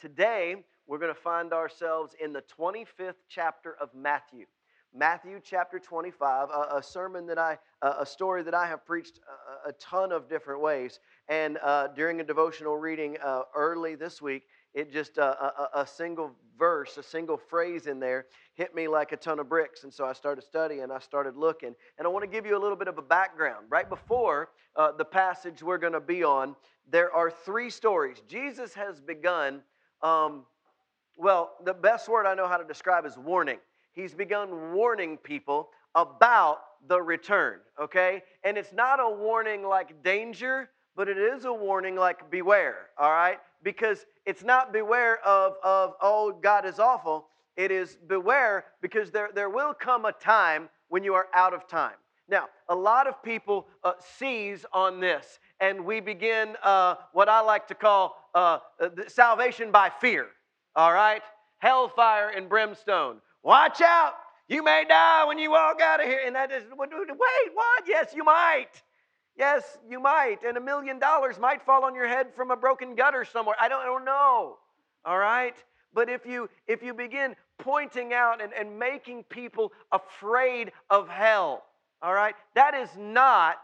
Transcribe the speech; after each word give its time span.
today 0.00 0.56
we're 0.86 0.98
going 0.98 1.14
to 1.14 1.20
find 1.20 1.52
ourselves 1.52 2.14
in 2.22 2.32
the 2.32 2.42
25th 2.58 3.14
chapter 3.28 3.76
of 3.80 3.90
Matthew. 3.94 4.46
Matthew 4.92 5.40
chapter 5.44 5.78
25, 5.78 6.48
a, 6.48 6.76
a 6.78 6.82
sermon 6.82 7.26
that 7.26 7.38
I, 7.38 7.58
a 7.80 8.04
story 8.04 8.42
that 8.42 8.54
I 8.54 8.66
have 8.66 8.84
preached 8.84 9.20
a, 9.64 9.68
a 9.68 9.72
ton 9.74 10.10
of 10.10 10.28
different 10.28 10.60
ways. 10.60 10.98
And 11.28 11.58
uh, 11.62 11.88
during 11.88 12.20
a 12.20 12.24
devotional 12.24 12.76
reading 12.76 13.16
uh, 13.24 13.42
early 13.54 13.94
this 13.94 14.20
week, 14.20 14.44
it 14.74 14.92
just 14.92 15.18
uh, 15.18 15.34
a, 15.74 15.80
a, 15.80 15.86
single 15.86 16.32
verse, 16.58 16.96
a 16.96 17.02
single 17.02 17.36
phrase 17.36 17.86
in 17.86 18.00
there 18.00 18.26
hit 18.54 18.74
me 18.74 18.88
like 18.88 19.12
a 19.12 19.16
ton 19.16 19.38
of 19.38 19.48
bricks. 19.48 19.84
And 19.84 19.92
so 19.92 20.04
I 20.04 20.12
started 20.12 20.42
studying, 20.42 20.90
I 20.90 20.98
started 20.98 21.36
looking. 21.36 21.74
And 21.98 22.06
I 22.06 22.10
want 22.10 22.24
to 22.24 22.30
give 22.30 22.46
you 22.46 22.56
a 22.56 22.60
little 22.60 22.76
bit 22.76 22.88
of 22.88 22.98
a 22.98 23.02
background. 23.02 23.66
Right 23.68 23.88
before 23.88 24.50
uh, 24.76 24.92
the 24.92 25.04
passage 25.04 25.62
we're 25.62 25.78
going 25.78 25.92
to 25.92 26.00
be 26.00 26.24
on, 26.24 26.56
there 26.90 27.12
are 27.12 27.30
three 27.30 27.70
stories. 27.70 28.22
Jesus 28.28 28.74
has 28.74 29.00
begun, 29.00 29.62
um, 30.02 30.44
well, 31.16 31.52
the 31.64 31.74
best 31.74 32.08
word 32.08 32.26
I 32.26 32.34
know 32.34 32.48
how 32.48 32.56
to 32.56 32.64
describe 32.64 33.04
is 33.04 33.16
warning 33.16 33.58
he's 33.92 34.14
begun 34.14 34.72
warning 34.72 35.16
people 35.16 35.70
about 35.94 36.60
the 36.88 37.00
return, 37.00 37.58
okay? 37.80 38.22
And 38.44 38.56
it's 38.56 38.72
not 38.72 39.00
a 39.00 39.08
warning 39.08 39.62
like 39.62 40.02
danger, 40.02 40.70
but 40.96 41.08
it 41.08 41.18
is 41.18 41.44
a 41.44 41.52
warning 41.52 41.96
like 41.96 42.30
beware, 42.30 42.88
all 42.98 43.10
right? 43.10 43.38
Because 43.62 44.06
it's 44.24 44.42
not 44.42 44.72
beware 44.72 45.18
of, 45.26 45.54
of 45.62 45.94
oh, 46.00 46.32
God 46.40 46.64
is 46.64 46.78
awful. 46.78 47.26
It 47.56 47.70
is 47.70 47.98
beware 48.08 48.64
because 48.80 49.10
there, 49.10 49.30
there 49.34 49.50
will 49.50 49.74
come 49.74 50.04
a 50.04 50.12
time 50.12 50.68
when 50.88 51.04
you 51.04 51.14
are 51.14 51.26
out 51.34 51.52
of 51.52 51.68
time. 51.68 51.94
Now, 52.28 52.48
a 52.68 52.74
lot 52.74 53.08
of 53.08 53.22
people 53.22 53.66
uh, 53.82 53.92
seize 54.18 54.64
on 54.72 55.00
this, 55.00 55.40
and 55.58 55.84
we 55.84 56.00
begin 56.00 56.54
uh, 56.62 56.94
what 57.12 57.28
I 57.28 57.40
like 57.40 57.66
to 57.68 57.74
call 57.74 58.19
uh, 58.34 58.58
salvation 59.08 59.70
by 59.70 59.90
fear, 60.00 60.26
all 60.76 60.92
right? 60.92 61.22
Hellfire 61.58 62.30
and 62.30 62.48
brimstone. 62.48 63.20
Watch 63.42 63.80
out. 63.80 64.14
You 64.48 64.62
may 64.64 64.84
die 64.88 65.24
when 65.26 65.38
you 65.38 65.50
walk 65.50 65.80
out 65.80 66.00
of 66.00 66.06
here. 66.06 66.20
And 66.26 66.34
that 66.34 66.50
is, 66.50 66.64
wait, 66.76 66.90
what? 67.54 67.84
Yes, 67.86 68.12
you 68.14 68.24
might. 68.24 68.70
Yes, 69.36 69.78
you 69.88 70.00
might. 70.00 70.38
And 70.46 70.56
a 70.56 70.60
million 70.60 70.98
dollars 70.98 71.38
might 71.38 71.62
fall 71.62 71.84
on 71.84 71.94
your 71.94 72.08
head 72.08 72.34
from 72.34 72.50
a 72.50 72.56
broken 72.56 72.94
gutter 72.94 73.24
somewhere. 73.24 73.56
I 73.60 73.68
don't, 73.68 73.82
I 73.82 73.86
don't 73.86 74.04
know. 74.04 74.58
All 75.04 75.18
right? 75.18 75.54
But 75.92 76.08
if 76.08 76.24
you 76.26 76.48
if 76.66 76.82
you 76.82 76.94
begin 76.94 77.34
pointing 77.58 78.12
out 78.12 78.40
and, 78.42 78.52
and 78.52 78.78
making 78.78 79.24
people 79.24 79.72
afraid 79.92 80.72
of 80.88 81.08
hell, 81.08 81.64
all 82.02 82.14
right, 82.14 82.34
that 82.54 82.74
is 82.74 82.88
not 82.96 83.58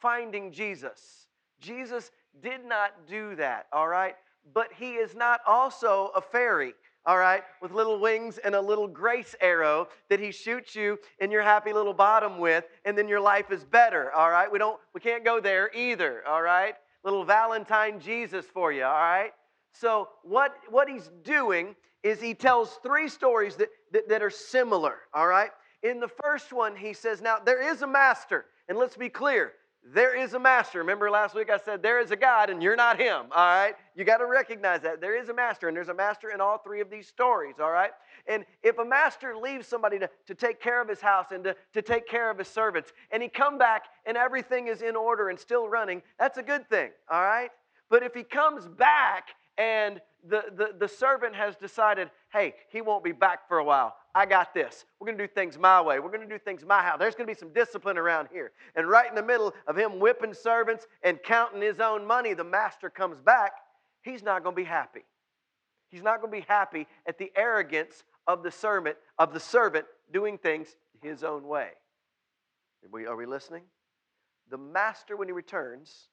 finding 0.00 0.52
Jesus. 0.52 1.26
Jesus 1.60 2.10
did 2.42 2.64
not 2.64 3.08
do 3.08 3.34
that, 3.36 3.66
all 3.72 3.88
right? 3.88 4.16
But 4.54 4.68
he 4.76 4.92
is 4.92 5.14
not 5.14 5.40
also 5.46 6.10
a 6.14 6.20
fairy 6.20 6.74
all 7.06 7.18
right, 7.18 7.42
with 7.62 7.72
little 7.72 7.98
wings 7.98 8.38
and 8.38 8.54
a 8.54 8.60
little 8.60 8.86
grace 8.86 9.34
arrow 9.40 9.88
that 10.10 10.20
he 10.20 10.30
shoots 10.30 10.74
you 10.74 10.98
in 11.18 11.30
your 11.30 11.42
happy 11.42 11.72
little 11.72 11.94
bottom 11.94 12.38
with, 12.38 12.64
and 12.84 12.96
then 12.96 13.08
your 13.08 13.20
life 13.20 13.50
is 13.50 13.64
better, 13.64 14.12
all 14.12 14.30
right? 14.30 14.50
We 14.52 14.58
don't 14.58 14.78
we 14.94 15.00
can't 15.00 15.24
go 15.24 15.40
there 15.40 15.70
either, 15.74 16.22
all 16.28 16.42
right? 16.42 16.74
Little 17.02 17.24
Valentine 17.24 18.00
Jesus 18.00 18.44
for 18.44 18.70
you, 18.70 18.84
all 18.84 18.92
right? 18.92 19.32
So 19.72 20.08
what 20.24 20.54
what 20.68 20.88
he's 20.88 21.10
doing 21.24 21.74
is 22.02 22.20
he 22.20 22.34
tells 22.34 22.78
three 22.82 23.08
stories 23.08 23.56
that, 23.56 23.68
that, 23.92 24.08
that 24.08 24.22
are 24.22 24.30
similar, 24.30 24.96
all 25.14 25.26
right? 25.26 25.50
In 25.82 26.00
the 26.00 26.08
first 26.08 26.52
one, 26.52 26.76
he 26.76 26.92
says, 26.92 27.22
Now 27.22 27.38
there 27.38 27.72
is 27.72 27.80
a 27.80 27.86
master, 27.86 28.44
and 28.68 28.76
let's 28.76 28.96
be 28.96 29.08
clear, 29.08 29.52
there 29.82 30.14
is 30.14 30.34
a 30.34 30.38
master. 30.38 30.78
Remember 30.78 31.10
last 31.10 31.34
week 31.34 31.50
I 31.50 31.58
said 31.58 31.82
there 31.82 32.00
is 32.00 32.10
a 32.10 32.16
God 32.16 32.50
and 32.50 32.62
you're 32.62 32.76
not 32.76 33.00
him, 33.00 33.26
all 33.32 33.46
right? 33.46 33.74
You 33.96 34.04
got 34.04 34.18
to 34.18 34.26
recognize 34.26 34.82
that. 34.82 35.00
There 35.00 35.20
is 35.20 35.28
a 35.30 35.34
master, 35.34 35.68
and 35.68 35.76
there's 35.76 35.88
a 35.88 35.94
master 35.94 36.30
in 36.30 36.40
all 36.40 36.58
three 36.58 36.80
of 36.80 36.90
these 36.90 37.08
stories, 37.08 37.54
all 37.60 37.70
right? 37.72 37.90
And 38.26 38.44
if 38.62 38.78
a 38.78 38.84
master 38.84 39.36
leaves 39.36 39.66
somebody 39.66 39.98
to, 39.98 40.10
to 40.26 40.34
take 40.34 40.60
care 40.60 40.80
of 40.80 40.88
his 40.88 41.00
house 41.00 41.26
and 41.32 41.42
to, 41.44 41.56
to 41.72 41.82
take 41.82 42.06
care 42.06 42.30
of 42.30 42.38
his 42.38 42.48
servants, 42.48 42.92
and 43.10 43.22
he 43.22 43.28
come 43.28 43.58
back 43.58 43.84
and 44.04 44.16
everything 44.16 44.68
is 44.68 44.82
in 44.82 44.96
order 44.96 45.30
and 45.30 45.38
still 45.38 45.68
running, 45.68 46.02
that's 46.18 46.38
a 46.38 46.42
good 46.42 46.68
thing, 46.68 46.90
all 47.10 47.22
right? 47.22 47.50
But 47.88 48.02
if 48.02 48.14
he 48.14 48.22
comes 48.22 48.68
back 48.68 49.28
and 49.58 50.00
the, 50.28 50.44
the, 50.56 50.74
the 50.78 50.88
servant 50.88 51.34
has 51.34 51.56
decided, 51.56 52.10
hey, 52.32 52.54
he 52.70 52.82
won't 52.82 53.02
be 53.02 53.12
back 53.12 53.48
for 53.48 53.58
a 53.58 53.64
while. 53.64 53.94
I 54.14 54.26
got 54.26 54.52
this. 54.54 54.84
We're 54.98 55.06
going 55.06 55.18
to 55.18 55.26
do 55.26 55.32
things 55.32 55.56
my 55.56 55.80
way. 55.80 56.00
We're 56.00 56.10
going 56.10 56.28
to 56.28 56.34
do 56.34 56.38
things 56.38 56.64
my 56.64 56.82
how. 56.82 56.96
There's 56.96 57.14
going 57.14 57.26
to 57.26 57.32
be 57.32 57.38
some 57.38 57.52
discipline 57.52 57.96
around 57.96 58.28
here. 58.32 58.52
And 58.74 58.88
right 58.88 59.08
in 59.08 59.14
the 59.14 59.22
middle 59.22 59.54
of 59.66 59.76
him 59.76 60.00
whipping 60.00 60.34
servants 60.34 60.86
and 61.02 61.22
counting 61.22 61.62
his 61.62 61.78
own 61.80 62.06
money, 62.06 62.34
the 62.34 62.44
master 62.44 62.90
comes 62.90 63.20
back. 63.20 63.52
He's 64.02 64.22
not 64.22 64.42
going 64.42 64.54
to 64.56 64.60
be 64.60 64.66
happy. 64.66 65.04
He's 65.90 66.02
not 66.02 66.20
going 66.20 66.32
to 66.32 66.38
be 66.40 66.46
happy 66.48 66.86
at 67.06 67.18
the 67.18 67.30
arrogance 67.36 68.04
of 68.26 68.42
the 68.42 68.50
servant, 68.50 68.96
of 69.18 69.32
the 69.32 69.40
servant 69.40 69.86
doing 70.12 70.38
things 70.38 70.76
his 71.02 71.22
own 71.22 71.46
way. 71.46 71.70
Are 72.84 72.88
we, 72.90 73.06
are 73.06 73.16
we 73.16 73.26
listening? 73.26 73.62
The 74.50 74.58
master, 74.58 75.16
when 75.16 75.28
he 75.28 75.32
returns, 75.32 76.08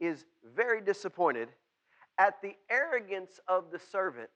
is 0.00 0.24
very 0.54 0.80
disappointed 0.80 1.48
at 2.18 2.40
the 2.42 2.54
arrogance 2.70 3.40
of 3.48 3.70
the 3.70 3.78
servant 3.78 4.30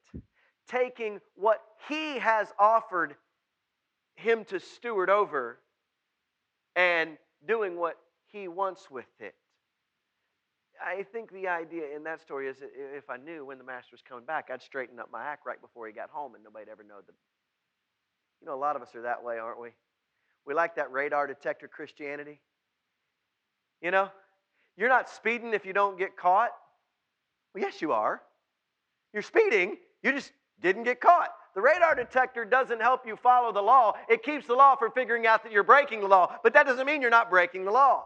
taking 0.69 1.21
what 1.35 1.63
he 1.89 2.19
has 2.19 2.53
offered 2.59 3.17
him 4.17 4.45
to 4.47 4.61
steward 4.61 5.11
over 5.11 5.59
and 6.77 7.17
doing 7.47 7.79
what 7.79 7.97
he 8.27 8.49
wants 8.49 8.91
with 8.91 9.07
it. 9.21 9.35
I 10.85 11.03
think 11.03 11.33
the 11.33 11.49
idea 11.49 11.97
in 11.97 12.05
that 12.05 12.21
story 12.21 12.47
is 12.47 12.57
if 12.61 13.11
I 13.11 13.17
knew 13.17 13.45
when 13.45 13.59
the 13.59 13.65
master 13.65 13.91
was 13.93 14.03
coming 14.03 14.25
back, 14.25 14.49
I'd 14.53 14.63
straighten 14.63 15.01
up 15.01 15.09
my 15.11 15.25
act 15.25 15.45
right 15.45 15.61
before 15.61 15.87
he 15.87 15.93
got 15.93 16.11
home 16.11 16.35
and 16.35 16.45
nobody'd 16.45 16.69
ever 16.69 16.85
know 16.85 17.01
that. 17.05 17.15
You 18.41 18.47
know, 18.47 18.55
a 18.55 18.61
lot 18.61 18.77
of 18.77 18.83
us 18.83 18.95
are 18.95 19.03
that 19.03 19.25
way, 19.25 19.39
aren't 19.39 19.61
we? 19.61 19.71
We 20.47 20.55
like 20.55 20.77
that 20.77 20.93
radar 20.93 21.27
detector 21.27 21.67
Christianity. 21.67 22.41
You 23.83 23.91
know, 23.91 24.11
you're 24.77 24.89
not 24.89 25.09
speeding 25.09 25.53
if 25.53 25.67
you 25.67 25.73
don't 25.73 25.99
get 25.99 26.17
caught. 26.17 26.51
Well, 27.55 27.65
yes, 27.65 27.83
you 27.83 27.93
are. 27.93 28.23
You're 29.13 29.23
speeding, 29.23 29.77
you 30.03 30.13
just 30.13 30.33
didn't 30.61 30.85
get 30.85 31.01
caught. 31.01 31.31
The 31.55 31.63
radar 31.63 31.95
detector 31.95 32.45
doesn't 32.45 32.81
help 32.81 33.07
you 33.07 33.17
follow 33.17 33.53
the 33.53 33.63
law. 33.63 33.95
It 34.09 34.23
keeps 34.23 34.47
the 34.47 34.55
law 34.55 34.77
from 34.77 34.93
figuring 34.93 35.27
out 35.27 35.43
that 35.43 35.53
you're 35.53 35.65
breaking 35.65 36.01
the 36.01 36.09
law, 36.09 36.37
but 36.43 36.53
that 36.55 36.67
doesn't 36.67 36.87
mean 36.87 37.01
you're 37.01 37.11
not 37.11 37.31
breaking 37.31 37.65
the 37.65 37.73
law. 37.73 38.05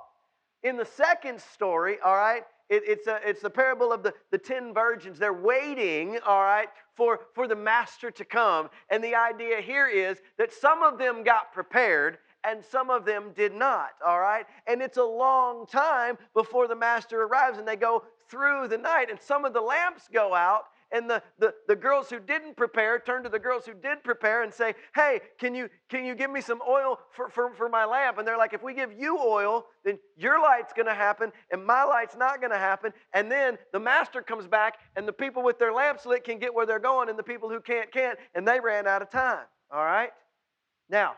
In 0.63 0.77
the 0.77 0.87
second 0.87 1.41
story, 1.41 1.99
all 2.05 2.17
right, 2.17 2.45
it, 2.69 2.83
it's, 2.87 3.07
a, 3.07 3.21
it's 3.25 3.43
the 3.43 3.51
parable 3.51 3.93
of 3.93 4.03
the, 4.03 4.15
the 4.31 4.39
ten 4.39 4.73
virgins. 4.73 5.19
They're 5.19 5.33
waiting, 5.33 6.19
all 6.25 6.41
right, 6.41 6.69
for, 6.95 7.21
for 7.35 7.47
the 7.47 7.57
master 7.57 8.11
to 8.13 8.25
come. 8.25 8.71
And 8.89 9.03
the 9.03 9.15
idea 9.15 9.61
here 9.61 9.89
is 9.89 10.19
that 10.39 10.53
some 10.53 10.83
of 10.83 10.99
them 10.99 11.25
got 11.25 11.53
prepared 11.53 12.19
and 12.45 12.65
some 12.65 12.91
of 12.91 13.05
them 13.05 13.33
did 13.37 13.55
not, 13.55 13.91
all 14.05 14.21
right? 14.21 14.47
And 14.67 14.81
it's 14.81 14.97
a 14.97 15.05
long 15.05 15.67
time 15.67 16.17
before 16.35 16.67
the 16.67 16.75
master 16.75 17.23
arrives, 17.23 17.59
and 17.59 17.69
they 17.69 17.77
go 17.77 18.05
through 18.29 18.67
the 18.69 18.79
night, 18.79 19.11
and 19.11 19.21
some 19.21 19.45
of 19.45 19.53
the 19.53 19.61
lamps 19.61 20.09
go 20.13 20.35
out, 20.35 20.65
and 20.93 21.09
the, 21.09 21.23
the, 21.39 21.55
the 21.67 21.77
girls 21.77 22.11
who 22.11 22.21
didn't 22.21 22.57
prepare 22.57 22.99
turn 22.99 23.23
to 23.23 23.29
the 23.29 23.39
girls 23.39 23.65
who 23.65 23.75
did 23.75 24.05
prepare 24.05 24.43
and 24.43 24.53
say, 24.53 24.75
Hey, 24.95 25.21
can 25.39 25.55
you, 25.55 25.69
can 25.89 26.05
you 26.05 26.15
give 26.15 26.31
me 26.31 26.41
some 26.41 26.61
oil 26.69 26.99
for, 27.11 27.31
for, 27.31 27.55
for 27.55 27.69
my 27.69 27.85
lamp? 27.85 28.19
And 28.19 28.27
they're 28.27 28.39
like, 28.39 28.53
If 28.53 28.63
we 28.63 28.75
give 28.75 28.93
you 28.93 29.19
oil, 29.19 29.65
then 29.85 29.99
your 30.17 30.41
light's 30.41 30.73
going 30.73 30.87
to 30.87 30.95
happen 30.95 31.33
and 31.51 31.65
my 31.65 31.85
light's 31.85 32.17
not 32.17 32.41
going 32.41 32.53
to 32.53 32.59
happen. 32.59 32.93
And 33.15 33.31
then 33.31 33.59
the 33.73 33.81
master 33.81 34.23
comes 34.23 34.47
back 34.47 34.79
and 34.95 35.09
the 35.09 35.13
people 35.13 35.43
with 35.43 35.59
their 35.59 35.73
lamps 35.73 36.07
lit 36.07 36.25
can 36.25 36.39
get 36.39 36.55
where 36.55 36.67
they're 36.67 36.79
going 36.79 37.09
and 37.09 37.19
the 37.19 37.23
people 37.23 37.49
who 37.49 37.61
can't, 37.61 37.91
can't. 37.91 38.19
And 38.35 38.47
they 38.47 38.61
ran 38.61 38.87
out 38.87 39.03
of 39.03 39.11
time. 39.11 39.45
All 39.73 39.85
right? 39.85 40.11
Now, 40.91 41.15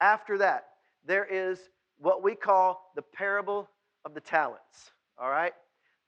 after 0.00 0.38
that, 0.38 0.68
there 1.06 1.26
is 1.30 1.58
what 1.98 2.22
we 2.22 2.34
call 2.34 2.92
the 2.96 3.02
parable 3.02 3.68
of 4.04 4.14
the 4.14 4.20
talents. 4.20 4.92
All 5.18 5.28
right? 5.28 5.52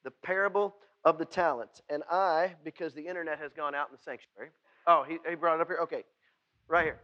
The 0.05 0.11
parable 0.11 0.75
of 1.05 1.19
the 1.19 1.25
talents. 1.25 1.81
And 1.89 2.03
I, 2.11 2.55
because 2.65 2.95
the 2.95 3.07
internet 3.07 3.39
has 3.39 3.53
gone 3.53 3.75
out 3.75 3.89
in 3.89 3.97
the 3.97 4.03
sanctuary, 4.03 4.51
oh, 4.87 5.05
he, 5.09 5.19
he 5.29 5.35
brought 5.35 5.57
it 5.57 5.61
up 5.61 5.69
here? 5.69 5.79
Okay, 5.83 6.05
right 6.69 6.85
here. 6.85 7.01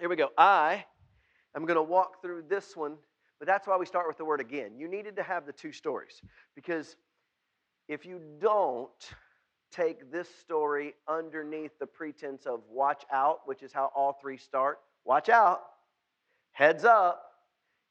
Here 0.00 0.08
we 0.08 0.16
go. 0.16 0.30
I 0.36 0.84
am 1.54 1.64
going 1.66 1.76
to 1.76 1.82
walk 1.82 2.20
through 2.20 2.44
this 2.48 2.76
one, 2.76 2.96
but 3.38 3.46
that's 3.46 3.66
why 3.66 3.76
we 3.76 3.86
start 3.86 4.08
with 4.08 4.18
the 4.18 4.24
word 4.24 4.40
again. 4.40 4.72
You 4.76 4.88
needed 4.88 5.16
to 5.16 5.22
have 5.22 5.46
the 5.46 5.52
two 5.52 5.72
stories 5.72 6.20
because 6.54 6.96
if 7.88 8.04
you 8.04 8.20
don't 8.40 8.90
take 9.70 10.10
this 10.10 10.28
story 10.40 10.94
underneath 11.08 11.78
the 11.78 11.86
pretense 11.86 12.46
of 12.46 12.60
watch 12.70 13.04
out, 13.12 13.40
which 13.46 13.62
is 13.62 13.72
how 13.72 13.90
all 13.94 14.18
three 14.20 14.36
start, 14.36 14.78
watch 15.04 15.28
out, 15.28 15.60
heads 16.52 16.84
up, 16.84 17.33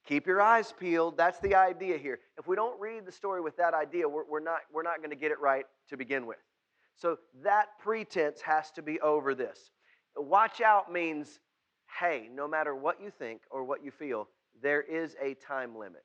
Keep 0.06 0.28
your 0.28 0.42
eyes 0.42 0.74
peeled. 0.78 1.16
That's 1.18 1.40
the 1.40 1.56
idea 1.56 1.98
here. 1.98 2.20
If 2.38 2.48
we 2.48 2.56
don't 2.56 2.80
read 2.80 3.06
the 3.06 3.12
story 3.12 3.42
with 3.42 3.56
that 3.58 3.74
idea, 3.74 4.08
we're, 4.08 4.26
we're 4.30 4.42
not, 4.42 4.60
we're 4.74 4.84
not 4.84 4.98
going 4.98 5.12
to 5.12 5.16
get 5.16 5.32
it 5.32 5.40
right 5.40 5.66
to 5.90 5.98
begin 5.98 6.26
with. 6.26 6.40
So 6.96 7.18
that 7.44 7.68
pretense 7.80 8.42
has 8.42 8.70
to 8.72 8.82
be 8.82 9.00
over 9.00 9.34
this. 9.34 9.72
Watch 10.16 10.62
out 10.62 10.92
means, 10.92 11.40
hey, 12.00 12.30
no 12.34 12.48
matter 12.48 12.76
what 12.76 13.02
you 13.02 13.12
think 13.12 13.42
or 13.50 13.64
what 13.64 13.84
you 13.84 13.92
feel, 13.92 14.28
there 14.62 14.82
is 14.82 15.16
a 15.22 15.36
time 15.36 15.78
limit. 15.78 16.04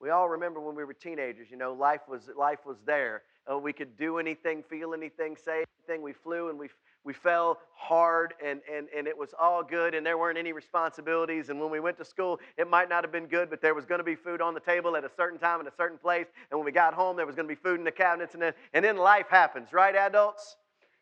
We 0.00 0.10
all 0.10 0.28
remember 0.28 0.60
when 0.60 0.76
we 0.76 0.84
were 0.84 0.92
teenagers, 0.92 1.48
you 1.50 1.56
know, 1.56 1.72
life 1.72 2.02
was, 2.08 2.28
life 2.36 2.66
was 2.66 2.76
there. 2.84 3.22
uh, 3.50 3.58
we 3.58 3.72
could 3.72 3.96
do 3.96 4.18
anything, 4.18 4.62
feel 4.62 4.94
anything, 4.94 5.36
say 5.36 5.64
anything. 5.88 6.02
We 6.02 6.12
flew 6.12 6.50
and 6.50 6.58
we, 6.58 6.68
we 7.04 7.12
fell 7.12 7.58
hard 7.74 8.32
and, 8.42 8.60
and, 8.72 8.88
and 8.96 9.06
it 9.06 9.16
was 9.16 9.34
all 9.38 9.62
good 9.62 9.94
and 9.94 10.04
there 10.04 10.16
weren't 10.16 10.38
any 10.38 10.52
responsibilities. 10.52 11.50
And 11.50 11.60
when 11.60 11.70
we 11.70 11.78
went 11.78 11.98
to 11.98 12.04
school, 12.04 12.40
it 12.56 12.68
might 12.68 12.88
not 12.88 13.04
have 13.04 13.12
been 13.12 13.26
good, 13.26 13.50
but 13.50 13.60
there 13.60 13.74
was 13.74 13.84
going 13.84 13.98
to 13.98 14.04
be 14.04 14.14
food 14.14 14.40
on 14.40 14.54
the 14.54 14.60
table 14.60 14.96
at 14.96 15.04
a 15.04 15.10
certain 15.14 15.38
time 15.38 15.60
in 15.60 15.66
a 15.66 15.74
certain 15.76 15.98
place. 15.98 16.26
And 16.50 16.58
when 16.58 16.64
we 16.64 16.72
got 16.72 16.94
home, 16.94 17.16
there 17.16 17.26
was 17.26 17.36
going 17.36 17.46
to 17.46 17.54
be 17.54 17.60
food 17.60 17.78
in 17.78 17.84
the 17.84 17.92
cabinets. 17.92 18.32
And 18.32 18.42
then, 18.42 18.54
and 18.72 18.82
then 18.84 18.96
life 18.96 19.26
happens, 19.28 19.72
right, 19.72 19.94
adults? 19.94 20.56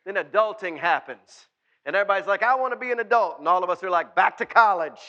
Then 0.05 0.17
adulting 0.17 0.77
happens. 0.77 1.47
And 1.87 1.95
everybody's 1.95 2.27
like, 2.27 2.43
I 2.43 2.57
want 2.57 2.73
to 2.73 2.79
be 2.79 2.91
an 2.91 2.99
adult. 2.99 3.39
And 3.39 3.47
all 3.47 3.63
of 3.63 3.71
us 3.71 3.83
are 3.85 3.91
like, 3.91 4.17
back 4.17 4.39
to 4.39 4.47
college. 4.47 5.01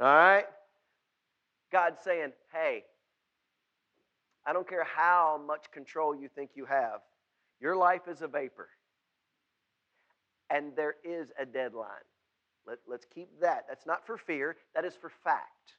All 0.00 0.06
right? 0.06 0.46
God's 1.70 2.02
saying, 2.02 2.32
hey, 2.52 2.84
I 4.46 4.52
don't 4.52 4.68
care 4.68 4.84
how 4.84 5.40
much 5.46 5.70
control 5.70 6.14
you 6.14 6.28
think 6.34 6.50
you 6.54 6.64
have, 6.64 7.00
your 7.60 7.76
life 7.76 8.08
is 8.08 8.22
a 8.22 8.28
vapor. 8.28 8.68
And 10.52 10.76
there 10.76 10.96
is 11.02 11.32
a 11.40 11.46
deadline. 11.46 11.88
Let, 12.66 12.78
let's 12.86 13.06
keep 13.12 13.28
that. 13.40 13.64
That's 13.68 13.86
not 13.86 14.06
for 14.06 14.16
fear, 14.16 14.56
that 14.74 14.84
is 14.84 14.94
for 14.94 15.10
fact. 15.24 15.74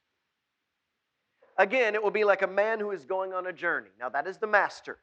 Again, 1.56 1.94
it 1.94 2.02
will 2.02 2.10
be 2.10 2.24
like 2.24 2.42
a 2.42 2.48
man 2.48 2.80
who 2.80 2.90
is 2.90 3.04
going 3.04 3.32
on 3.32 3.46
a 3.46 3.52
journey. 3.52 3.90
Now, 4.00 4.08
that 4.08 4.26
is 4.26 4.38
the 4.38 4.46
master. 4.46 4.98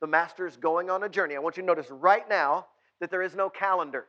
The 0.00 0.06
master 0.06 0.46
is 0.46 0.56
going 0.56 0.88
on 0.88 1.02
a 1.02 1.08
journey. 1.08 1.36
I 1.36 1.38
want 1.38 1.56
you 1.56 1.62
to 1.62 1.66
notice 1.66 1.90
right 1.90 2.26
now 2.28 2.66
that 3.00 3.10
there 3.10 3.22
is 3.22 3.34
no 3.34 3.50
calendar. 3.50 4.06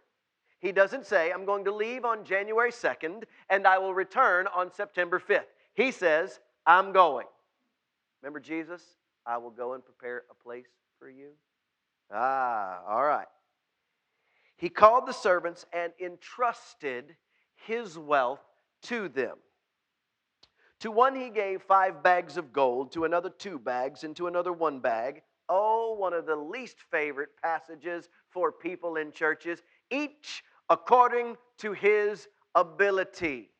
He 0.59 0.71
doesn't 0.71 1.05
say, 1.05 1.31
I'm 1.31 1.45
going 1.45 1.65
to 1.65 1.75
leave 1.75 2.05
on 2.05 2.23
January 2.23 2.71
2nd 2.71 3.23
and 3.49 3.67
I 3.67 3.77
will 3.77 3.93
return 3.93 4.47
on 4.55 4.71
September 4.71 5.19
5th. 5.19 5.43
He 5.73 5.91
says, 5.91 6.39
I'm 6.65 6.93
going. 6.93 7.27
Remember 8.21 8.39
Jesus? 8.39 8.81
I 9.25 9.37
will 9.37 9.51
go 9.51 9.73
and 9.73 9.83
prepare 9.83 10.23
a 10.31 10.33
place 10.33 10.67
for 10.99 11.09
you. 11.09 11.31
Ah, 12.13 12.79
all 12.87 13.03
right. 13.03 13.27
He 14.57 14.69
called 14.69 15.07
the 15.07 15.13
servants 15.13 15.65
and 15.73 15.93
entrusted 15.99 17.15
his 17.55 17.97
wealth 17.97 18.41
to 18.83 19.09
them. 19.09 19.37
To 20.81 20.91
one 20.91 21.15
he 21.15 21.29
gave 21.29 21.61
five 21.61 22.03
bags 22.03 22.35
of 22.35 22.51
gold, 22.51 22.91
to 22.91 23.05
another 23.05 23.29
two 23.29 23.57
bags, 23.57 24.03
and 24.03 24.15
to 24.17 24.27
another 24.27 24.51
one 24.51 24.79
bag. 24.79 25.21
Oh, 25.47 25.95
one 25.97 26.13
of 26.13 26.25
the 26.25 26.35
least 26.35 26.77
favorite 26.91 27.29
passages 27.41 28.09
for 28.29 28.51
people 28.51 28.97
in 28.97 29.11
churches. 29.11 29.61
Each 29.89 30.43
according 30.69 31.37
to 31.59 31.71
his 31.71 32.27
ability. 32.55 33.52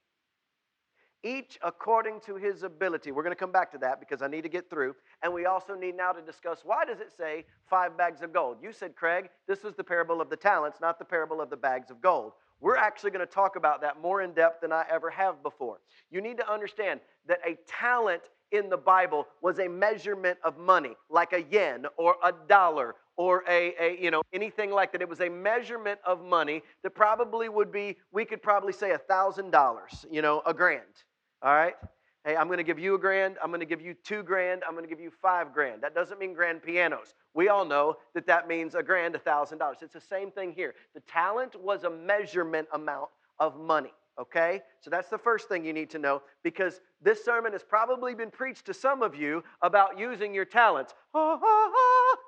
Each 1.24 1.58
according 1.64 2.20
to 2.22 2.36
his 2.36 2.64
ability. 2.64 3.12
We're 3.12 3.24
going 3.24 3.36
to 3.36 3.40
come 3.40 3.52
back 3.52 3.72
to 3.72 3.78
that 3.80 4.00
because 4.00 4.22
I 4.22 4.28
need 4.28 4.42
to 4.42 4.50
get 4.50 4.70
through. 4.70 4.96
And 5.22 5.34
we 5.34 5.46
also 5.46 5.74
need 5.74 5.96
now 5.96 6.12
to 6.12 6.22
discuss 6.22 6.60
why 6.64 6.84
does 6.84 7.00
it 7.00 7.12
say 7.16 7.46
five 7.70 7.98
bags 7.98 8.22
of 8.22 8.34
gold? 8.34 8.58
You 8.62 8.74
said, 8.74 8.96
Craig, 8.96 9.30
this 9.48 9.64
was 9.64 9.74
the 9.76 9.84
parable 9.84 10.20
of 10.20 10.30
the 10.30 10.36
talents, 10.36 10.80
not 10.82 11.00
the 11.00 11.06
parable 11.06 11.40
of 11.40 11.50
the 11.50 11.58
bags 11.58 11.90
of 11.90 12.02
gold. 12.02 12.34
We're 12.60 12.78
actually 12.78 13.12
going 13.12 13.26
to 13.26 13.32
talk 13.32 13.56
about 13.56 13.82
that 13.82 14.02
more 14.02 14.22
in 14.22 14.34
depth 14.34 14.62
than 14.62 14.72
I 14.72 14.86
ever 14.90 15.10
have 15.10 15.42
before. 15.44 15.80
You 16.12 16.22
need 16.22 16.38
to 16.38 16.52
understand 16.52 17.00
that 17.28 17.40
a 17.46 17.58
talent 17.68 18.24
in 18.52 18.70
the 18.70 18.78
Bible 18.78 19.28
was 19.42 19.60
a 19.60 19.68
measurement 19.68 20.38
of 20.44 20.58
money, 20.58 20.96
like 21.10 21.34
a 21.34 21.44
yen 21.44 21.86
or 21.98 22.16
a 22.24 22.34
dollar 22.48 22.96
or 23.18 23.44
a, 23.48 23.74
a, 23.80 24.02
you 24.02 24.12
know 24.12 24.22
anything 24.32 24.72
like 24.72 24.92
that. 24.92 25.02
It 25.02 25.10
was 25.10 25.22
a 25.22 25.30
measurement 25.30 26.00
of 26.06 26.24
money 26.24 26.62
that 26.84 26.92
probably 26.92 27.50
would 27.50 27.72
be 27.72 27.98
we 28.12 28.26
could 28.26 28.42
probably 28.42 28.74
say 28.74 28.92
a 28.92 28.98
thousand 28.98 29.52
dollars, 29.52 30.06
you 30.10 30.22
know, 30.22 30.42
a 30.46 30.54
grand. 30.54 31.04
All 31.44 31.54
right. 31.54 31.76
Hey, 32.24 32.38
I'm 32.38 32.48
going 32.48 32.58
to 32.58 32.64
give 32.64 32.80
you 32.80 32.96
a 32.96 32.98
grand. 32.98 33.36
I'm 33.44 33.50
going 33.50 33.60
to 33.60 33.66
give 33.66 33.82
you 33.82 33.94
two 33.94 34.24
grand. 34.24 34.64
I'm 34.66 34.74
going 34.76 34.86
to 34.86 34.90
give 34.90 35.02
you 35.02 35.12
five 35.22 35.54
grand. 35.54 35.84
That 35.84 35.94
doesn't 35.94 36.18
mean 36.18 36.34
grand 36.34 36.64
pianos. 36.64 37.16
We 37.34 37.50
all 37.50 37.66
know 37.66 37.98
that 38.14 38.26
that 38.28 38.48
means 38.48 38.76
a 38.76 38.84
grand, 38.84 39.14
a 39.16 39.20
thousand 39.20 39.58
dollars. 39.58 39.80
It's 39.82 39.94
the 39.94 40.00
same 40.00 40.32
thing 40.32 40.54
here. 40.54 40.74
The 40.94 41.02
talent 41.02 41.62
was 41.62 41.84
a 41.84 41.90
measurement 41.90 42.70
amount 42.74 43.10
of 43.40 43.60
money. 43.60 43.92
Okay? 44.18 44.62
So 44.80 44.90
that's 44.90 45.10
the 45.10 45.18
first 45.18 45.50
thing 45.50 45.66
you 45.66 45.74
need 45.74 45.90
to 45.90 46.00
know 46.00 46.22
because 46.44 46.80
this 47.02 47.26
sermon 47.26 47.52
has 47.52 47.64
probably 47.64 48.16
been 48.16 48.32
preached 48.32 48.66
to 48.68 48.74
some 48.74 49.02
of 49.02 49.14
you 49.14 49.44
about 49.62 50.00
using 50.00 50.34
your 50.34 50.46
talents. 50.46 50.94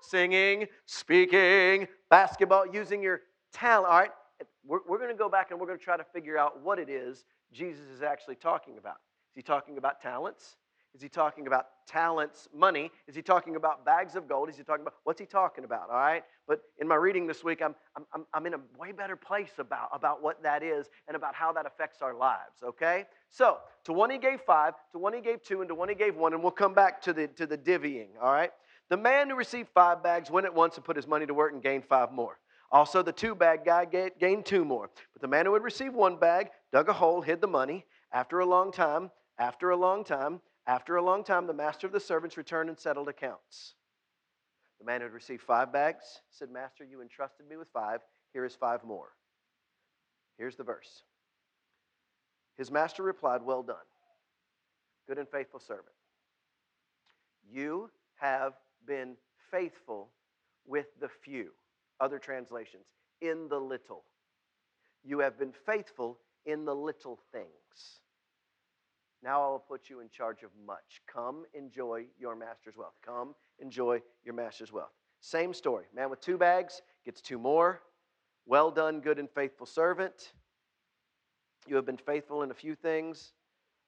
singing, 0.01 0.65
speaking, 0.87 1.87
basketball, 2.09 2.67
using 2.67 3.01
your 3.01 3.21
talent. 3.53 3.93
All 3.93 3.99
right? 3.99 4.11
We're, 4.65 4.79
we're 4.89 4.97
going 4.97 5.11
to 5.11 5.15
go 5.15 5.29
back 5.29 5.51
and 5.51 5.59
we're 5.59 5.67
going 5.67 5.79
to 5.79 5.85
try 5.85 5.95
to 5.95 6.03
figure 6.03 6.37
out 6.37 6.61
what 6.61 6.79
it 6.79 6.89
is 6.89 7.23
Jesus 7.55 7.85
is 7.89 8.01
actually 8.01 8.35
talking 8.35 8.77
about. 8.77 8.97
Is 9.31 9.37
he 9.37 9.41
talking 9.41 9.77
about 9.77 10.01
talents? 10.01 10.57
Is 10.93 11.01
he 11.01 11.09
talking 11.09 11.45
about 11.45 11.65
talents, 11.87 12.47
money? 12.53 12.89
Is 13.07 13.15
he 13.15 13.21
talking 13.21 13.57
about 13.57 13.85
bags 13.85 14.15
of 14.15 14.29
gold? 14.29 14.49
Is 14.49 14.55
he 14.55 14.63
talking 14.63 14.83
about 14.83 14.93
what's 15.03 15.19
he 15.19 15.25
talking 15.25 15.65
about? 15.65 15.89
All 15.89 15.97
right. 15.97 16.23
But 16.47 16.61
in 16.79 16.87
my 16.87 16.95
reading 16.95 17.27
this 17.27 17.43
week, 17.43 17.61
I'm, 17.61 17.75
I'm, 18.13 18.25
I'm 18.33 18.45
in 18.45 18.53
a 18.53 18.59
way 18.79 18.93
better 18.93 19.17
place 19.17 19.51
about, 19.57 19.89
about 19.91 20.23
what 20.23 20.41
that 20.43 20.63
is 20.63 20.87
and 21.07 21.17
about 21.17 21.35
how 21.35 21.51
that 21.51 21.65
affects 21.65 22.01
our 22.01 22.13
lives. 22.13 22.63
Okay. 22.63 23.05
So 23.29 23.57
to 23.85 23.93
one 23.93 24.09
he 24.09 24.17
gave 24.17 24.39
five, 24.41 24.73
to 24.93 24.99
one 24.99 25.13
he 25.13 25.19
gave 25.19 25.43
two, 25.43 25.59
and 25.59 25.67
to 25.67 25.75
one 25.75 25.89
he 25.89 25.95
gave 25.95 26.15
one, 26.15 26.33
and 26.33 26.41
we'll 26.41 26.51
come 26.51 26.73
back 26.73 27.01
to 27.03 27.13
the 27.13 27.27
to 27.27 27.45
the 27.45 27.57
divvying. 27.57 28.09
All 28.21 28.31
right. 28.31 28.51
The 28.89 28.97
man 28.97 29.29
who 29.29 29.35
received 29.35 29.69
five 29.73 30.01
bags 30.01 30.29
went 30.29 30.45
at 30.45 30.53
once 30.53 30.75
and 30.75 30.85
put 30.85 30.95
his 30.95 31.07
money 31.07 31.25
to 31.25 31.33
work 31.33 31.51
and 31.51 31.61
gained 31.61 31.85
five 31.85 32.11
more. 32.11 32.37
Also, 32.71 33.01
the 33.01 33.11
two 33.11 33.35
bag 33.35 33.63
guy 33.63 33.85
gained 33.85 34.45
two 34.45 34.65
more. 34.65 34.89
But 35.13 35.21
the 35.21 35.27
man 35.27 35.45
who 35.45 35.53
had 35.53 35.63
received 35.63 35.95
one 35.95 36.17
bag 36.17 36.49
dug 36.71 36.89
a 36.89 36.93
hole, 36.93 37.21
hid 37.21 37.41
the 37.41 37.47
money. 37.47 37.85
After 38.11 38.39
a 38.39 38.45
long 38.45 38.71
time, 38.71 39.11
after 39.37 39.69
a 39.69 39.77
long 39.77 40.03
time, 40.03 40.41
after 40.67 40.95
a 40.95 41.01
long 41.01 41.23
time, 41.23 41.47
the 41.47 41.53
master 41.53 41.85
of 41.85 41.93
the 41.93 41.99
servants 41.99 42.37
returned 42.37 42.69
and 42.69 42.79
settled 42.79 43.07
accounts. 43.07 43.75
The 44.79 44.85
man 44.85 45.01
who 45.01 45.05
had 45.05 45.13
received 45.13 45.43
five 45.43 45.71
bags 45.71 46.21
said, 46.31 46.49
Master, 46.49 46.83
you 46.83 47.01
entrusted 47.01 47.47
me 47.47 47.55
with 47.55 47.69
five. 47.69 48.01
Here 48.33 48.45
is 48.45 48.55
five 48.55 48.83
more. 48.83 49.09
Here's 50.37 50.55
the 50.55 50.63
verse. 50.63 51.03
His 52.57 52.71
master 52.71 53.03
replied, 53.03 53.41
Well 53.43 53.63
done, 53.63 53.75
good 55.07 55.17
and 55.17 55.29
faithful 55.29 55.59
servant. 55.59 55.87
You 57.49 57.89
have 58.15 58.53
been 58.85 59.15
faithful 59.51 60.09
with 60.65 60.87
the 60.99 61.09
few. 61.23 61.51
Other 61.99 62.19
translations, 62.19 62.85
in 63.21 63.47
the 63.47 63.59
little. 63.59 64.03
You 65.03 65.19
have 65.19 65.37
been 65.37 65.53
faithful 65.65 66.19
in 66.45 66.65
the 66.65 66.75
little 66.75 67.19
things. 67.31 68.01
Now 69.23 69.43
I 69.43 69.47
will 69.49 69.59
put 69.59 69.89
you 69.89 70.01
in 70.01 70.09
charge 70.09 70.43
of 70.43 70.51
much. 70.65 71.01
Come 71.11 71.45
enjoy 71.53 72.05
your 72.19 72.35
master's 72.35 72.75
wealth. 72.77 72.93
Come 73.03 73.33
enjoy 73.59 74.01
your 74.23 74.35
master's 74.35 74.71
wealth. 74.71 74.91
Same 75.19 75.53
story. 75.53 75.85
Man 75.95 76.09
with 76.09 76.21
two 76.21 76.37
bags 76.37 76.81
gets 77.05 77.21
two 77.21 77.39
more. 77.39 77.81
Well 78.45 78.69
done, 78.69 78.99
good 78.99 79.17
and 79.17 79.29
faithful 79.29 79.65
servant. 79.65 80.33
You 81.67 81.75
have 81.75 81.85
been 81.85 81.97
faithful 81.97 82.43
in 82.43 82.51
a 82.51 82.53
few 82.53 82.75
things. 82.75 83.33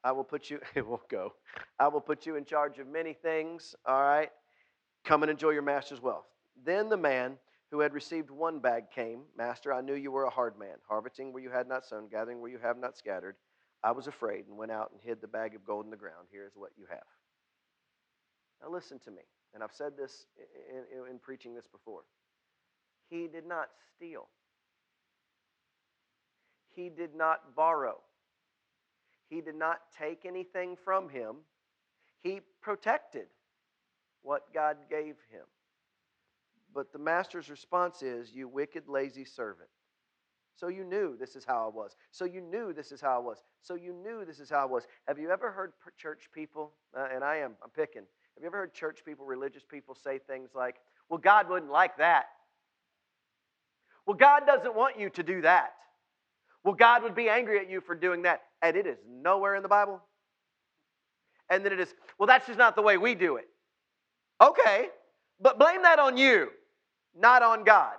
I 0.04 0.12
will 0.12 0.24
put 0.24 0.50
you, 0.50 0.60
it 0.76 0.88
won't 0.88 1.08
go. 1.10 1.34
I 1.80 1.88
will 1.88 2.02
put 2.02 2.26
you 2.26 2.36
in 2.36 2.46
charge 2.46 2.80
of 2.80 2.88
many 2.88 3.14
things. 3.14 3.76
All 3.86 4.02
right. 4.02 4.32
Come 5.06 5.22
and 5.22 5.30
enjoy 5.30 5.52
your 5.52 5.62
master's 5.62 6.02
wealth. 6.02 6.26
Then 6.66 6.90
the 6.90 6.98
man 6.98 7.38
who 7.72 7.80
had 7.80 7.94
received 7.94 8.30
one 8.30 8.60
bag 8.60 8.92
came. 8.92 9.22
Master, 9.38 9.74
I 9.74 9.82
knew 9.82 9.94
you 9.94 10.12
were 10.12 10.24
a 10.24 10.30
hard 10.30 10.58
man, 10.58 10.76
harvesting 10.88 11.34
where 11.34 11.44
you 11.44 11.50
had 11.50 11.68
not 11.68 11.86
sown, 11.86 12.08
gathering 12.10 12.40
where 12.42 12.52
you 12.52 12.60
have 12.60 12.78
not 12.78 12.98
scattered. 12.98 13.36
I 13.84 13.92
was 13.92 14.08
afraid 14.08 14.48
and 14.48 14.58
went 14.58 14.72
out 14.72 14.92
and 14.92 15.02
hid 15.02 15.22
the 15.22 15.28
bag 15.28 15.56
of 15.56 15.66
gold 15.66 15.86
in 15.86 15.92
the 15.92 15.98
ground. 15.98 16.28
Here's 16.32 16.56
what 16.56 16.72
you 16.78 16.86
have. 16.90 17.00
Now, 18.62 18.70
listen 18.70 19.00
to 19.00 19.12
me. 19.12 19.22
And 19.54 19.64
I've 19.64 19.74
said 19.74 19.94
this 19.98 20.26
in, 20.70 21.00
in, 21.00 21.12
in 21.12 21.20
preaching 21.20 21.54
this 21.56 21.68
before. 21.68 22.02
He 23.10 23.28
did 23.28 23.48
not 23.48 23.70
steal, 23.96 24.28
he 26.76 26.90
did 26.90 27.16
not 27.16 27.56
borrow, 27.56 27.98
he 29.30 29.42
did 29.42 29.56
not 29.56 29.80
take 29.98 30.26
anything 30.26 30.76
from 30.84 31.10
him. 31.10 31.38
He 32.24 32.42
protected 32.62 33.28
what 34.22 34.54
God 34.54 34.78
gave 34.90 35.16
him. 35.32 35.46
But 36.74 36.92
the 36.92 37.00
master's 37.00 37.50
response 37.50 38.02
is, 38.02 38.32
You 38.34 38.48
wicked, 38.48 38.88
lazy 38.88 39.26
servant. 39.26 39.70
So 40.56 40.70
you 40.70 40.84
knew 40.84 41.16
this 41.20 41.36
is 41.36 41.46
how 41.46 41.68
I 41.68 41.76
was. 41.76 41.96
So 42.12 42.26
you 42.26 42.42
knew 42.42 42.74
this 42.74 42.92
is 42.92 43.00
how 43.00 43.16
I 43.16 43.20
was. 43.20 43.44
So 43.62 43.76
you 43.76 43.94
knew 43.94 44.26
this 44.26 44.40
is 44.40 44.50
how 44.50 44.64
I 44.64 44.66
was. 44.66 44.88
Have 45.08 45.20
you 45.20 45.30
ever 45.30 45.52
heard 45.52 45.74
church 45.98 46.30
people, 46.34 46.74
uh, 46.98 47.08
and 47.14 47.24
I 47.24 47.38
am, 47.38 47.54
I'm 47.64 47.70
picking, 47.70 48.02
have 48.02 48.42
you 48.42 48.48
ever 48.48 48.58
heard 48.58 48.74
church 48.74 49.02
people, 49.06 49.26
religious 49.26 49.64
people 49.70 49.94
say 49.94 50.18
things 50.18 50.50
like, 50.56 50.78
well, 51.10 51.20
God 51.20 51.48
wouldn't 51.48 51.72
like 51.72 51.98
that? 51.98 52.26
Well, 54.08 54.16
God 54.16 54.48
doesn't 54.48 54.76
want 54.76 55.00
you 55.00 55.10
to 55.12 55.22
do 55.22 55.42
that. 55.42 55.74
Well, 56.64 56.74
God 56.74 57.04
would 57.04 57.16
be 57.16 57.30
angry 57.30 57.60
at 57.60 57.70
you 57.70 57.82
for 57.82 57.94
doing 57.94 58.24
that. 58.24 58.42
And 58.62 58.76
it 58.76 58.88
is 58.88 58.98
nowhere 59.08 59.56
in 59.56 59.64
the 59.64 59.70
Bible. 59.70 60.02
And 61.50 61.64
then 61.64 61.72
it 61.72 61.80
is, 61.80 61.94
well, 62.18 62.28
that's 62.28 62.48
just 62.48 62.58
not 62.58 62.76
the 62.76 62.82
way 62.82 62.98
we 62.98 63.16
do 63.16 63.36
it. 63.36 63.48
Okay, 64.42 64.88
but 65.40 65.60
blame 65.60 65.84
that 65.84 66.00
on 66.00 66.18
you, 66.18 66.50
not 67.16 67.44
on 67.44 67.64
God. 67.64 67.94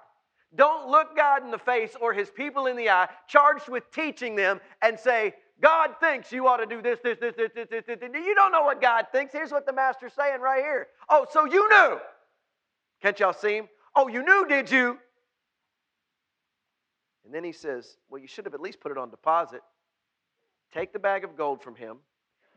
Don't 0.54 0.88
look 0.88 1.16
God 1.16 1.44
in 1.44 1.50
the 1.50 1.58
face 1.58 1.94
or 2.00 2.12
his 2.12 2.30
people 2.30 2.66
in 2.66 2.76
the 2.76 2.88
eye, 2.88 3.08
charged 3.26 3.68
with 3.68 3.90
teaching 3.92 4.34
them, 4.34 4.60
and 4.80 4.98
say, 4.98 5.34
God 5.60 5.90
thinks 6.00 6.32
you 6.32 6.46
ought 6.46 6.58
to 6.58 6.66
do 6.66 6.80
this, 6.80 7.00
this, 7.02 7.18
this, 7.18 7.34
this, 7.36 7.50
this, 7.54 7.68
this, 7.68 7.84
this. 7.86 7.98
You 8.00 8.34
don't 8.34 8.52
know 8.52 8.62
what 8.62 8.80
God 8.80 9.06
thinks. 9.12 9.32
Here's 9.32 9.50
what 9.50 9.66
the 9.66 9.72
master's 9.72 10.12
saying 10.12 10.40
right 10.40 10.62
here. 10.62 10.86
Oh, 11.08 11.26
so 11.30 11.44
you 11.44 11.68
knew. 11.68 11.98
Can't 13.02 13.18
y'all 13.18 13.32
see 13.32 13.56
him? 13.56 13.68
Oh, 13.94 14.08
you 14.08 14.22
knew, 14.22 14.46
did 14.48 14.70
you? 14.70 14.98
And 17.24 17.34
then 17.34 17.44
he 17.44 17.52
says, 17.52 17.98
Well, 18.08 18.20
you 18.20 18.28
should 18.28 18.46
have 18.46 18.54
at 18.54 18.60
least 18.60 18.80
put 18.80 18.92
it 18.92 18.98
on 18.98 19.10
deposit. 19.10 19.60
Take 20.72 20.92
the 20.92 20.98
bag 20.98 21.24
of 21.24 21.36
gold 21.36 21.62
from 21.62 21.74
him, 21.74 21.98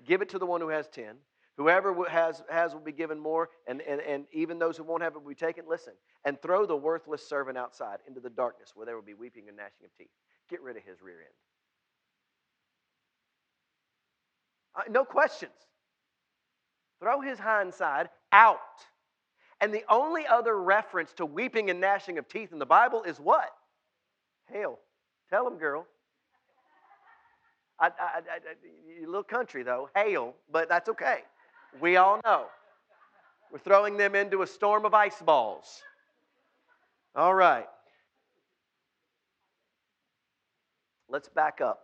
give 0.05 0.21
it 0.21 0.29
to 0.29 0.39
the 0.39 0.45
one 0.45 0.61
who 0.61 0.69
has 0.69 0.87
10. 0.89 1.15
Whoever 1.57 1.93
has, 2.09 2.41
has 2.49 2.73
will 2.73 2.81
be 2.81 2.91
given 2.91 3.19
more, 3.19 3.49
and, 3.67 3.81
and, 3.81 4.01
and 4.01 4.25
even 4.31 4.57
those 4.57 4.77
who 4.77 4.83
won't 4.83 5.03
have 5.03 5.15
it 5.15 5.21
will 5.21 5.29
be 5.29 5.35
taken. 5.35 5.65
Listen, 5.67 5.93
and 6.23 6.41
throw 6.41 6.65
the 6.65 6.75
worthless 6.75 7.27
servant 7.27 7.57
outside 7.57 7.99
into 8.07 8.19
the 8.19 8.29
darkness 8.29 8.71
where 8.73 8.85
there 8.85 8.95
will 8.95 9.03
be 9.03 9.13
weeping 9.13 9.47
and 9.47 9.57
gnashing 9.57 9.85
of 9.85 9.91
teeth. 9.97 10.11
Get 10.49 10.61
rid 10.61 10.77
of 10.77 10.83
his 10.83 11.01
rear 11.01 11.17
end. 11.19 11.33
Uh, 14.75 14.89
no 14.89 15.03
questions. 15.03 15.51
Throw 16.99 17.21
his 17.21 17.39
hindside 17.39 18.09
out. 18.31 18.59
And 19.59 19.73
the 19.73 19.83
only 19.89 20.25
other 20.25 20.59
reference 20.59 21.13
to 21.13 21.25
weeping 21.25 21.69
and 21.69 21.79
gnashing 21.81 22.17
of 22.17 22.27
teeth 22.27 22.51
in 22.51 22.59
the 22.59 22.65
Bible 22.65 23.03
is 23.03 23.19
what? 23.19 23.49
Hail. 24.51 24.79
Tell 25.29 25.45
him, 25.45 25.57
girl. 25.57 25.85
I, 27.79 27.87
I, 27.87 27.89
I, 27.89 29.03
a 29.03 29.05
little 29.05 29.23
country, 29.23 29.63
though. 29.63 29.89
Hail, 29.95 30.35
but 30.51 30.69
that's 30.69 30.89
okay. 30.89 31.19
We 31.79 31.97
all 31.97 32.19
know. 32.23 32.45
We're 33.51 33.59
throwing 33.59 33.97
them 33.97 34.15
into 34.15 34.41
a 34.41 34.47
storm 34.47 34.85
of 34.85 34.93
ice 34.93 35.21
balls. 35.21 35.81
All 37.15 37.33
right. 37.33 37.67
Let's 41.09 41.27
back 41.27 41.59
up. 41.59 41.81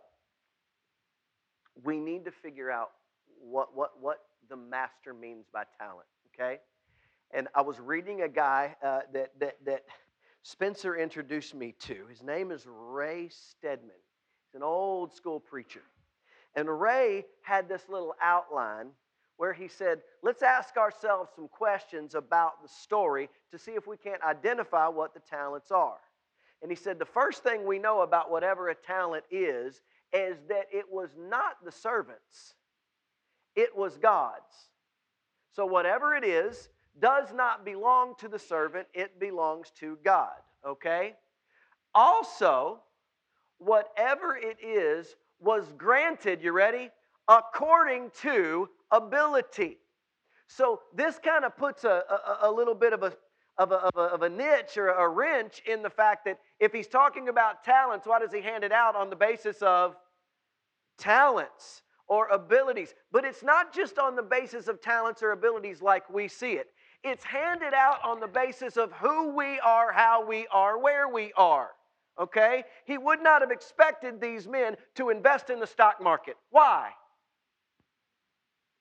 We 1.84 2.00
need 2.00 2.24
to 2.24 2.30
figure 2.30 2.70
out 2.70 2.90
what, 3.40 3.76
what, 3.76 4.00
what 4.00 4.18
the 4.48 4.56
master 4.56 5.12
means 5.12 5.46
by 5.52 5.64
talent, 5.78 6.06
okay? 6.34 6.58
And 7.32 7.48
I 7.54 7.60
was 7.60 7.78
reading 7.78 8.22
a 8.22 8.28
guy 8.28 8.74
uh, 8.82 9.00
that, 9.12 9.32
that, 9.38 9.56
that 9.66 9.84
Spencer 10.42 10.96
introduced 10.96 11.54
me 11.54 11.74
to. 11.80 12.06
His 12.08 12.22
name 12.22 12.50
is 12.50 12.66
Ray 12.66 13.28
Stedman. 13.28 13.90
He's 14.46 14.54
an 14.54 14.62
old 14.62 15.14
school 15.14 15.38
preacher. 15.38 15.82
And 16.56 16.80
Ray 16.80 17.26
had 17.42 17.68
this 17.68 17.82
little 17.90 18.14
outline 18.22 18.88
where 19.38 19.54
he 19.54 19.68
said, 19.68 20.00
Let's 20.22 20.42
ask 20.42 20.76
ourselves 20.76 21.30
some 21.34 21.48
questions 21.48 22.14
about 22.14 22.62
the 22.62 22.68
story 22.68 23.30
to 23.50 23.58
see 23.58 23.70
if 23.70 23.86
we 23.86 23.96
can't 23.96 24.22
identify 24.22 24.88
what 24.88 25.14
the 25.14 25.20
talents 25.20 25.70
are. 25.70 25.98
And 26.60 26.70
he 26.70 26.76
said, 26.76 26.98
The 26.98 27.06
first 27.06 27.42
thing 27.42 27.64
we 27.64 27.78
know 27.78 28.02
about 28.02 28.30
whatever 28.30 28.68
a 28.68 28.74
talent 28.74 29.24
is, 29.30 29.80
is 30.12 30.36
that 30.48 30.66
it 30.70 30.84
was 30.90 31.10
not 31.18 31.64
the 31.64 31.72
servants, 31.72 32.54
it 33.56 33.74
was 33.74 33.96
God's. 33.96 34.68
So, 35.54 35.64
whatever 35.64 36.14
it 36.14 36.24
is, 36.24 36.68
does 37.00 37.32
not 37.32 37.64
belong 37.64 38.14
to 38.18 38.28
the 38.28 38.38
servant, 38.38 38.86
it 38.92 39.18
belongs 39.18 39.70
to 39.80 39.98
God. 40.04 40.34
Okay? 40.66 41.14
Also, 41.94 42.80
whatever 43.58 44.36
it 44.36 44.58
is 44.62 45.16
was 45.40 45.72
granted, 45.76 46.42
you 46.42 46.52
ready? 46.52 46.90
According 47.28 48.10
to 48.22 48.68
ability. 48.90 49.78
So 50.48 50.80
this 50.94 51.18
kind 51.18 51.44
of 51.44 51.56
puts 51.56 51.84
a, 51.84 52.02
a, 52.42 52.48
a, 52.48 52.50
little 52.50 52.74
bit 52.74 52.92
of 52.92 53.02
a, 53.02 53.12
of, 53.58 53.72
a, 53.72 53.76
of, 53.76 53.90
a, 53.96 54.00
of 54.00 54.22
a 54.22 54.28
niche 54.28 54.76
or 54.76 54.88
a 54.88 55.08
wrench 55.08 55.62
in 55.66 55.82
the 55.82 55.90
fact 55.90 56.24
that 56.24 56.38
if 56.58 56.72
he's 56.72 56.88
talking 56.88 57.28
about 57.28 57.64
talents, 57.64 58.06
why 58.06 58.18
does 58.18 58.32
he 58.32 58.40
hand 58.40 58.64
it 58.64 58.72
out 58.72 58.96
on 58.96 59.10
the 59.10 59.16
basis 59.16 59.60
of 59.60 59.94
talents 60.98 61.82
or 62.08 62.28
abilities? 62.28 62.94
But 63.12 63.24
it's 63.24 63.42
not 63.42 63.74
just 63.74 63.98
on 63.98 64.16
the 64.16 64.22
basis 64.22 64.68
of 64.68 64.80
talents 64.80 65.22
or 65.22 65.32
abilities 65.32 65.82
like 65.82 66.08
we 66.08 66.28
see 66.28 66.52
it. 66.52 66.68
It's 67.04 67.24
handed 67.24 67.74
out 67.74 67.98
on 68.04 68.18
the 68.20 68.26
basis 68.26 68.76
of 68.76 68.90
who 68.92 69.34
we 69.36 69.60
are, 69.60 69.92
how 69.92 70.26
we 70.26 70.46
are, 70.50 70.78
where 70.78 71.08
we 71.08 71.32
are. 71.36 71.68
Okay? 72.18 72.64
He 72.86 72.98
would 72.98 73.22
not 73.22 73.42
have 73.42 73.50
expected 73.50 74.20
these 74.20 74.48
men 74.48 74.76
to 74.96 75.10
invest 75.10 75.50
in 75.50 75.60
the 75.60 75.66
stock 75.66 76.02
market. 76.02 76.36
Why? 76.50 76.90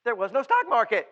There 0.08 0.16
was 0.16 0.32
no 0.32 0.42
stock 0.42 0.70
market. 0.70 1.06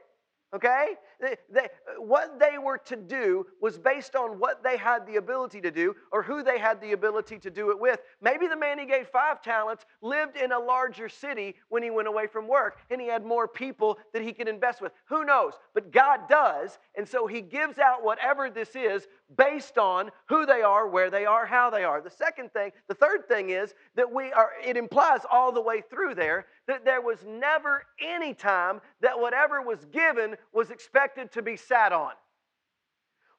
Okay? 0.56 0.96
They, 1.20 1.68
what 1.98 2.40
they 2.40 2.58
were 2.58 2.78
to 2.86 2.96
do 2.96 3.46
was 3.62 3.78
based 3.78 4.16
on 4.16 4.40
what 4.40 4.64
they 4.64 4.78
had 4.78 5.06
the 5.08 5.16
ability 5.16 5.62
to 5.62 5.72
do 5.72 5.96
or 6.12 6.22
who 6.22 6.44
they 6.44 6.60
had 6.60 6.82
the 6.82 6.92
ability 6.92 7.40
to 7.40 7.50
do 7.50 7.72
it 7.72 7.80
with. 7.80 8.02
Maybe 8.22 8.48
the 8.48 8.58
man 8.58 8.80
he 8.80 8.86
gave 8.86 9.08
five 9.08 9.42
talents 9.42 9.86
lived 10.02 10.38
in 10.38 10.52
a 10.52 10.60
larger 10.60 11.10
city 11.10 11.56
when 11.70 11.84
he 11.84 11.90
went 11.90 12.08
away 12.08 12.28
from 12.28 12.48
work 12.48 12.78
and 12.90 13.00
he 13.00 13.08
had 13.08 13.26
more 13.26 13.48
people 13.48 13.98
that 14.14 14.22
he 14.22 14.34
could 14.34 14.48
invest 14.48 14.82
with. 14.82 14.92
Who 15.06 15.24
knows? 15.24 15.54
But 15.74 15.92
God 15.92 16.28
does. 16.30 16.78
And 16.96 17.08
so 17.08 17.28
he 17.28 17.42
gives 17.42 17.80
out 17.80 18.04
whatever 18.04 18.50
this 18.50 18.76
is 18.76 19.08
based 19.38 19.78
on 19.78 20.12
who 20.28 20.46
they 20.46 20.62
are, 20.62 20.88
where 20.88 21.10
they 21.10 21.26
are, 21.26 21.46
how 21.46 21.70
they 21.70 21.84
are. 21.84 22.02
The 22.02 22.10
second 22.10 22.52
thing, 22.54 22.72
the 22.88 22.94
third 22.94 23.28
thing 23.28 23.50
is 23.50 23.74
that 23.96 24.12
we 24.12 24.32
are, 24.34 24.52
it 24.64 24.78
implies 24.78 25.22
all 25.32 25.52
the 25.52 25.62
way 25.62 25.82
through 25.90 26.16
there 26.16 26.46
that 26.68 26.84
there 26.84 27.02
was 27.02 27.20
never 27.28 27.84
any 28.00 28.34
time 28.34 28.82
that 29.02 29.20
whatever 29.20 29.62
was 29.62 29.86
given 29.86 30.36
was 30.52 30.72
expected 30.72 31.05
to 31.34 31.42
be 31.42 31.58
sat 31.58 31.92
on. 31.92 32.12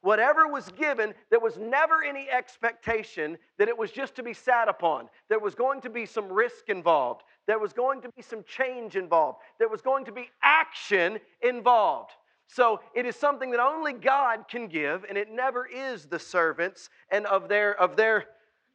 Whatever 0.02 0.46
was 0.46 0.70
given, 0.78 1.14
there 1.30 1.40
was 1.40 1.56
never 1.56 2.04
any 2.04 2.28
expectation 2.30 3.37
that 3.58 3.68
it 3.68 3.76
was 3.76 3.90
just 3.90 4.14
to 4.16 4.23
be 4.23 4.32
sat 4.32 4.68
upon. 4.68 5.08
There 5.28 5.40
was 5.40 5.54
going 5.54 5.80
to 5.80 5.90
be 5.90 6.06
some 6.06 6.32
risk 6.32 6.68
involved. 6.68 7.23
There 7.46 7.58
was 7.58 7.73
going 7.73 8.02
to 8.02 8.11
be 8.14 8.23
some 8.23 8.44
change 8.44 8.94
involved. 8.94 9.38
There 9.58 9.68
was 9.68 9.82
going 9.82 10.04
to 10.04 10.12
be 10.12 10.30
action 10.42 11.18
involved. 11.42 12.12
So 12.46 12.80
it 12.94 13.06
is 13.06 13.16
something 13.16 13.50
that 13.50 13.58
only 13.58 13.94
God 13.94 14.46
can 14.49 14.68
give, 14.68 15.04
and 15.08 15.18
it 15.18 15.28
never 15.30 15.66
is 15.66 16.06
the 16.06 16.18
servants 16.20 16.88
and 17.11 17.26
of 17.26 17.49
their, 17.49 17.78
of 17.80 17.96
their 17.96 18.26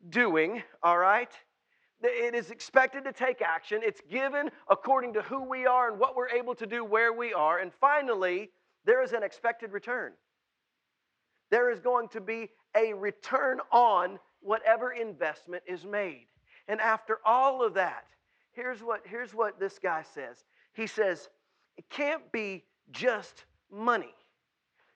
doing, 0.10 0.62
all 0.84 0.98
right? 0.98 1.32
It 2.04 2.36
is 2.36 2.50
expected 2.50 3.06
to 3.06 3.14
take 3.14 3.42
action. 3.42 3.82
It's 3.84 4.02
given 4.10 4.50
according 4.70 5.14
to 5.14 5.22
who 5.22 5.44
we 5.44 5.66
are 5.66 5.90
and 5.90 6.00
what 6.00 6.16
we're 6.16 6.30
able 6.30 6.56
to 6.56 6.66
do 6.66 6.84
where 6.84 7.14
we 7.14 7.32
are. 7.32 7.60
And 7.60 7.72
finally, 7.80 8.50
there 8.86 9.04
is 9.04 9.14
an 9.14 9.24
expected 9.24 9.72
return. 9.72 10.14
There 11.50 11.70
is 11.70 11.80
going 11.80 12.08
to 12.10 12.22
be 12.22 12.50
a 12.76 12.94
return 12.94 13.60
on 13.72 14.20
whatever 14.42 14.92
investment 14.92 15.64
is 15.68 15.86
made. 15.86 16.28
And 16.68 16.80
after 16.80 17.20
all 17.26 17.64
of 17.64 17.74
that, 17.76 18.06
here's 18.54 18.82
what, 18.82 19.02
here's 19.06 19.34
what 19.34 19.60
this 19.60 19.78
guy 19.78 20.04
says. 20.14 20.46
He 20.74 20.88
says, 20.88 21.30
it 21.78 21.90
can't 21.90 22.32
be 22.32 22.64
just 22.92 23.46
money, 23.72 24.14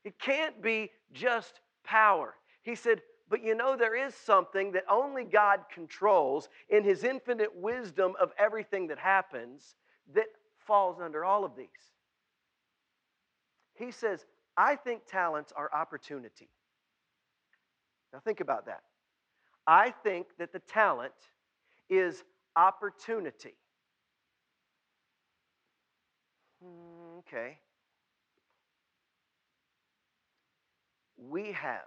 it 0.04 0.18
can't 0.20 0.62
be 0.62 0.92
just 1.14 1.60
power. 1.84 2.36
He 2.64 2.76
said, 2.76 3.02
but 3.30 3.44
you 3.44 3.56
know, 3.56 3.76
there 3.76 3.96
is 3.96 4.14
something 4.14 4.72
that 4.74 4.86
only 4.90 5.24
God 5.24 5.62
controls 5.74 6.50
in 6.70 6.84
His 6.84 7.04
infinite 7.04 7.56
wisdom 7.56 8.14
of 8.20 8.32
everything 8.38 8.88
that 8.88 9.00
happens 9.00 9.76
that 10.14 10.28
falls 10.58 11.00
under 11.02 11.26
all 11.26 11.44
of 11.44 11.56
these. 11.56 11.95
He 13.76 13.92
says, 13.92 14.26
I 14.58 14.76
think 14.76 15.06
talents 15.06 15.52
are 15.56 15.70
opportunity. 15.74 16.50
Now, 18.14 18.20
think 18.20 18.40
about 18.40 18.66
that. 18.68 18.82
I 19.68 19.92
think 20.04 20.28
that 20.40 20.54
the 20.54 20.60
talent 20.60 21.14
is 21.90 22.24
opportunity. 22.56 23.56
Okay. 27.20 27.58
We 31.18 31.52
have 31.52 31.82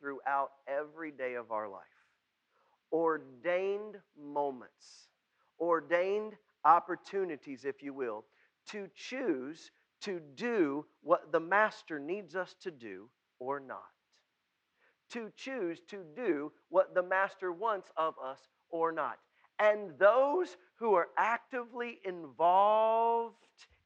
throughout 0.00 0.50
every 0.66 1.10
day 1.10 1.34
of 1.34 1.50
our 1.50 1.68
life. 1.68 1.82
Ordained 2.92 3.96
moments, 4.18 5.08
ordained 5.60 6.34
opportunities, 6.64 7.64
if 7.64 7.82
you 7.82 7.92
will, 7.92 8.24
to 8.68 8.88
choose 8.94 9.70
to 10.02 10.20
do 10.34 10.86
what 11.02 11.32
the 11.32 11.40
Master 11.40 11.98
needs 11.98 12.36
us 12.36 12.54
to 12.62 12.70
do 12.70 13.08
or 13.38 13.60
not. 13.60 13.82
To 15.10 15.30
choose 15.36 15.80
to 15.88 16.04
do 16.14 16.52
what 16.68 16.94
the 16.94 17.02
Master 17.02 17.52
wants 17.52 17.90
of 17.96 18.14
us 18.22 18.40
or 18.70 18.92
not. 18.92 19.18
And 19.58 19.98
those 19.98 20.56
who 20.76 20.94
are 20.94 21.08
actively 21.16 22.00
involved, 22.04 23.36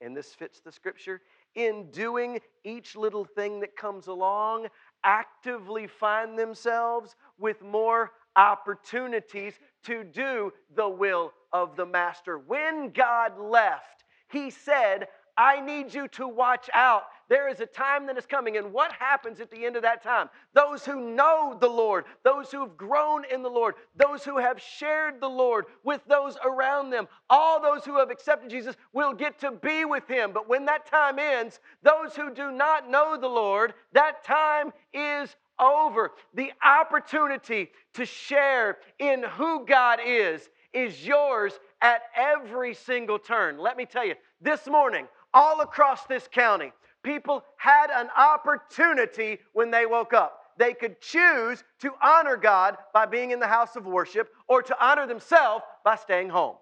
and 0.01 0.17
this 0.17 0.35
fits 0.35 0.61
the 0.61 0.73
scripture, 0.73 1.21
in 1.55 1.91
doing 1.91 2.41
each 2.65 2.97
little 2.97 3.25
thing 3.25 3.61
that 3.61 3.77
comes 3.77 4.07
along 4.07 4.67
actively 5.05 5.87
find 5.87 6.39
themselves 6.39 7.15
with 7.39 7.63
more 7.63 8.13
opportunities 8.37 9.55
to 9.85 10.05
do 10.05 10.53
the 10.75 10.89
will 10.89 11.33
of 11.53 11.77
the 11.77 11.87
Master. 11.87 12.39
When 12.39 12.91
God 12.91 13.39
left, 13.39 14.05
He 14.29 14.51
said, 14.51 15.09
I 15.37 15.61
need 15.61 15.93
you 15.93 16.09
to 16.09 16.29
watch 16.29 16.69
out. 16.73 17.05
There 17.29 17.49
is 17.49 17.61
a 17.61 17.67
time 17.67 18.07
that 18.07 18.19
is 18.19 18.27
coming. 18.27 18.57
And 18.57 18.73
what 18.73 18.93
happens 18.93 19.41
at 19.41 19.51
the 19.51 19.65
end 19.65 19.77
of 19.77 19.83
that 19.83 20.03
time? 20.03 20.29
Those 20.53 20.85
who 20.85 21.15
know 21.15 21.57
the 21.61 21.69
Lord, 21.69 22.05
those 22.25 22.51
who 22.51 22.61
have 22.61 22.77
grown 22.77 23.25
in 23.33 23.43
the 23.43 23.49
Lord, 23.49 23.75
those 23.95 24.25
who 24.25 24.39
have 24.39 24.61
shared 24.61 25.21
the 25.21 25.29
Lord 25.29 25.67
with 25.85 26.01
those 26.09 26.37
around 26.45 26.91
them, 26.91 27.07
all 27.29 27.61
those 27.61 27.85
who 27.85 27.99
have 27.99 28.11
accepted 28.11 28.51
Jesus 28.51 28.77
will 28.93 29.13
get 29.13 29.39
to 29.41 29.53
be 29.53 29.85
with 29.85 30.09
Him. 30.09 30.33
But 30.33 30.49
when 30.49 30.65
that 30.67 30.87
time 30.87 31.19
ends, 31.19 31.61
those 31.83 32.17
who 32.17 32.35
do 32.35 32.51
not 32.51 32.91
know 32.91 33.17
the 33.19 33.29
Lord, 33.29 33.75
that 33.93 34.25
time 34.25 34.73
is 34.93 35.35
over. 35.61 36.13
The 36.35 36.53
opportunity 36.65 37.71
to 37.95 38.05
share 38.05 38.79
in 38.99 39.23
who 39.23 39.67
God 39.67 40.01
is 40.05 40.49
is 40.73 41.07
yours 41.07 41.53
at 41.81 42.03
every 42.17 42.75
single 42.75 43.19
turn. 43.19 43.59
Let 43.59 43.77
me 43.77 43.87
tell 43.87 44.07
you, 44.07 44.15
this 44.41 44.67
morning, 44.67 45.07
all 45.33 45.61
across 45.61 46.05
this 46.07 46.29
county, 46.31 46.73
people 47.03 47.45
had 47.57 47.91
an 47.91 48.09
opportunity 48.17 49.39
when 49.53 49.71
they 49.71 49.87
woke 49.87 50.13
up. 50.13 50.41
They 50.59 50.75
could 50.75 51.01
choose 51.01 51.65
to 51.81 51.93
honor 52.03 52.37
God 52.37 52.77
by 52.93 53.07
being 53.07 53.31
in 53.31 53.41
the 53.41 53.47
house 53.47 53.77
of 53.77 53.87
worship 53.87 54.29
or 54.49 54.63
to 54.63 54.85
honor 54.85 55.07
themselves 55.07 55.65
by 55.85 55.97
staying 55.97 56.29
home. 56.29 56.57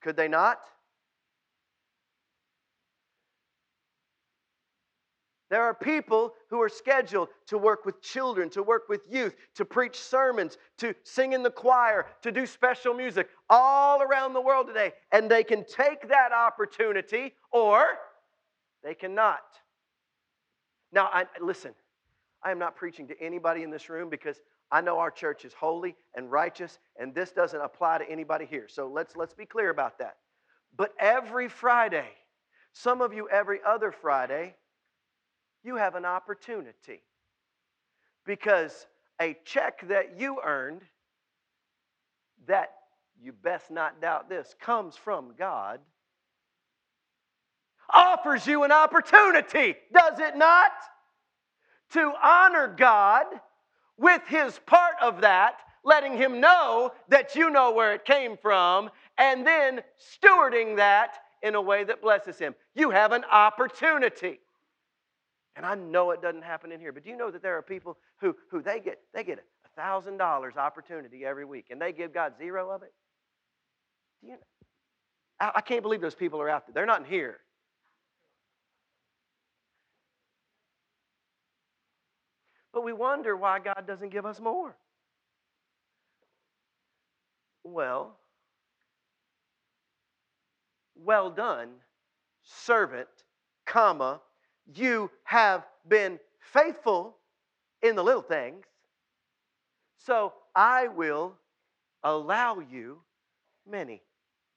Could 0.00 0.16
they 0.16 0.28
not? 0.28 0.60
There 5.50 5.62
are 5.62 5.72
people 5.72 6.34
who 6.50 6.60
are 6.60 6.68
scheduled 6.68 7.28
to 7.46 7.56
work 7.56 7.86
with 7.86 8.02
children, 8.02 8.50
to 8.50 8.62
work 8.62 8.88
with 8.88 9.00
youth, 9.08 9.34
to 9.54 9.64
preach 9.64 9.98
sermons, 9.98 10.58
to 10.78 10.94
sing 11.04 11.32
in 11.32 11.42
the 11.42 11.50
choir, 11.50 12.06
to 12.22 12.30
do 12.30 12.44
special 12.44 12.92
music 12.92 13.28
all 13.48 14.02
around 14.02 14.34
the 14.34 14.40
world 14.42 14.66
today. 14.66 14.92
And 15.10 15.30
they 15.30 15.44
can 15.44 15.64
take 15.64 16.08
that 16.08 16.32
opportunity 16.32 17.34
or 17.50 17.82
they 18.84 18.94
cannot. 18.94 19.40
Now, 20.92 21.08
I, 21.12 21.24
listen, 21.40 21.74
I 22.42 22.50
am 22.50 22.58
not 22.58 22.76
preaching 22.76 23.08
to 23.08 23.20
anybody 23.20 23.62
in 23.62 23.70
this 23.70 23.88
room 23.88 24.10
because 24.10 24.40
I 24.70 24.82
know 24.82 24.98
our 24.98 25.10
church 25.10 25.46
is 25.46 25.54
holy 25.54 25.96
and 26.14 26.30
righteous, 26.30 26.78
and 26.98 27.14
this 27.14 27.32
doesn't 27.32 27.60
apply 27.60 27.98
to 27.98 28.10
anybody 28.10 28.44
here. 28.44 28.66
So 28.68 28.86
let's, 28.86 29.16
let's 29.16 29.32
be 29.32 29.46
clear 29.46 29.70
about 29.70 29.98
that. 29.98 30.16
But 30.76 30.92
every 30.98 31.48
Friday, 31.48 32.08
some 32.74 33.00
of 33.00 33.14
you 33.14 33.28
every 33.30 33.60
other 33.66 33.90
Friday, 33.90 34.54
you 35.64 35.76
have 35.76 35.94
an 35.94 36.04
opportunity. 36.04 37.02
Because 38.24 38.86
a 39.20 39.36
check 39.44 39.86
that 39.88 40.18
you 40.20 40.40
earned, 40.44 40.82
that 42.46 42.72
you 43.20 43.32
best 43.32 43.70
not 43.70 44.00
doubt 44.00 44.28
this, 44.28 44.54
comes 44.60 44.96
from 44.96 45.34
God, 45.38 45.80
offers 47.92 48.46
you 48.46 48.64
an 48.64 48.72
opportunity, 48.72 49.74
does 49.92 50.18
it 50.20 50.36
not? 50.36 50.72
To 51.92 52.12
honor 52.22 52.74
God 52.76 53.26
with 53.96 54.22
His 54.28 54.58
part 54.66 54.94
of 55.00 55.22
that, 55.22 55.54
letting 55.84 56.16
Him 56.16 56.40
know 56.40 56.92
that 57.08 57.34
you 57.34 57.50
know 57.50 57.72
where 57.72 57.94
it 57.94 58.04
came 58.04 58.36
from, 58.36 58.90
and 59.16 59.46
then 59.46 59.80
stewarding 59.98 60.76
that 60.76 61.18
in 61.42 61.54
a 61.54 61.62
way 61.62 61.84
that 61.84 62.02
blesses 62.02 62.38
Him. 62.38 62.54
You 62.74 62.90
have 62.90 63.12
an 63.12 63.24
opportunity. 63.24 64.38
And 65.58 65.66
I 65.66 65.74
know 65.74 66.12
it 66.12 66.22
doesn't 66.22 66.44
happen 66.44 66.70
in 66.70 66.78
here, 66.78 66.92
but 66.92 67.02
do 67.02 67.10
you 67.10 67.16
know 67.16 67.32
that 67.32 67.42
there 67.42 67.58
are 67.58 67.62
people 67.62 67.98
who, 68.20 68.36
who 68.48 68.62
they 68.62 68.78
get 68.78 69.00
they 69.12 69.24
get 69.24 69.40
a 69.40 69.68
thousand 69.80 70.16
dollars 70.16 70.56
opportunity 70.56 71.24
every 71.24 71.44
week 71.44 71.66
and 71.70 71.82
they 71.82 71.92
give 71.92 72.14
God 72.14 72.34
zero 72.38 72.70
of 72.70 72.84
it? 72.84 72.92
Do 74.20 74.28
you 74.28 74.32
know? 74.34 74.38
I, 75.40 75.50
I 75.56 75.60
can't 75.60 75.82
believe 75.82 76.00
those 76.00 76.14
people 76.14 76.40
are 76.40 76.48
out 76.48 76.68
there. 76.68 76.74
They're 76.74 76.86
not 76.86 77.00
in 77.00 77.06
here. 77.06 77.38
But 82.72 82.84
we 82.84 82.92
wonder 82.92 83.36
why 83.36 83.58
God 83.58 83.84
doesn't 83.84 84.10
give 84.10 84.26
us 84.26 84.38
more. 84.38 84.76
Well, 87.64 88.16
well 90.94 91.30
done, 91.30 91.70
servant, 92.44 93.08
comma, 93.66 94.20
you 94.74 95.10
have 95.24 95.66
been 95.88 96.18
faithful 96.52 97.16
in 97.82 97.96
the 97.96 98.02
little 98.02 98.22
things, 98.22 98.64
so 99.98 100.32
I 100.54 100.88
will 100.88 101.34
allow 102.02 102.60
you 102.60 102.98
many 103.68 104.02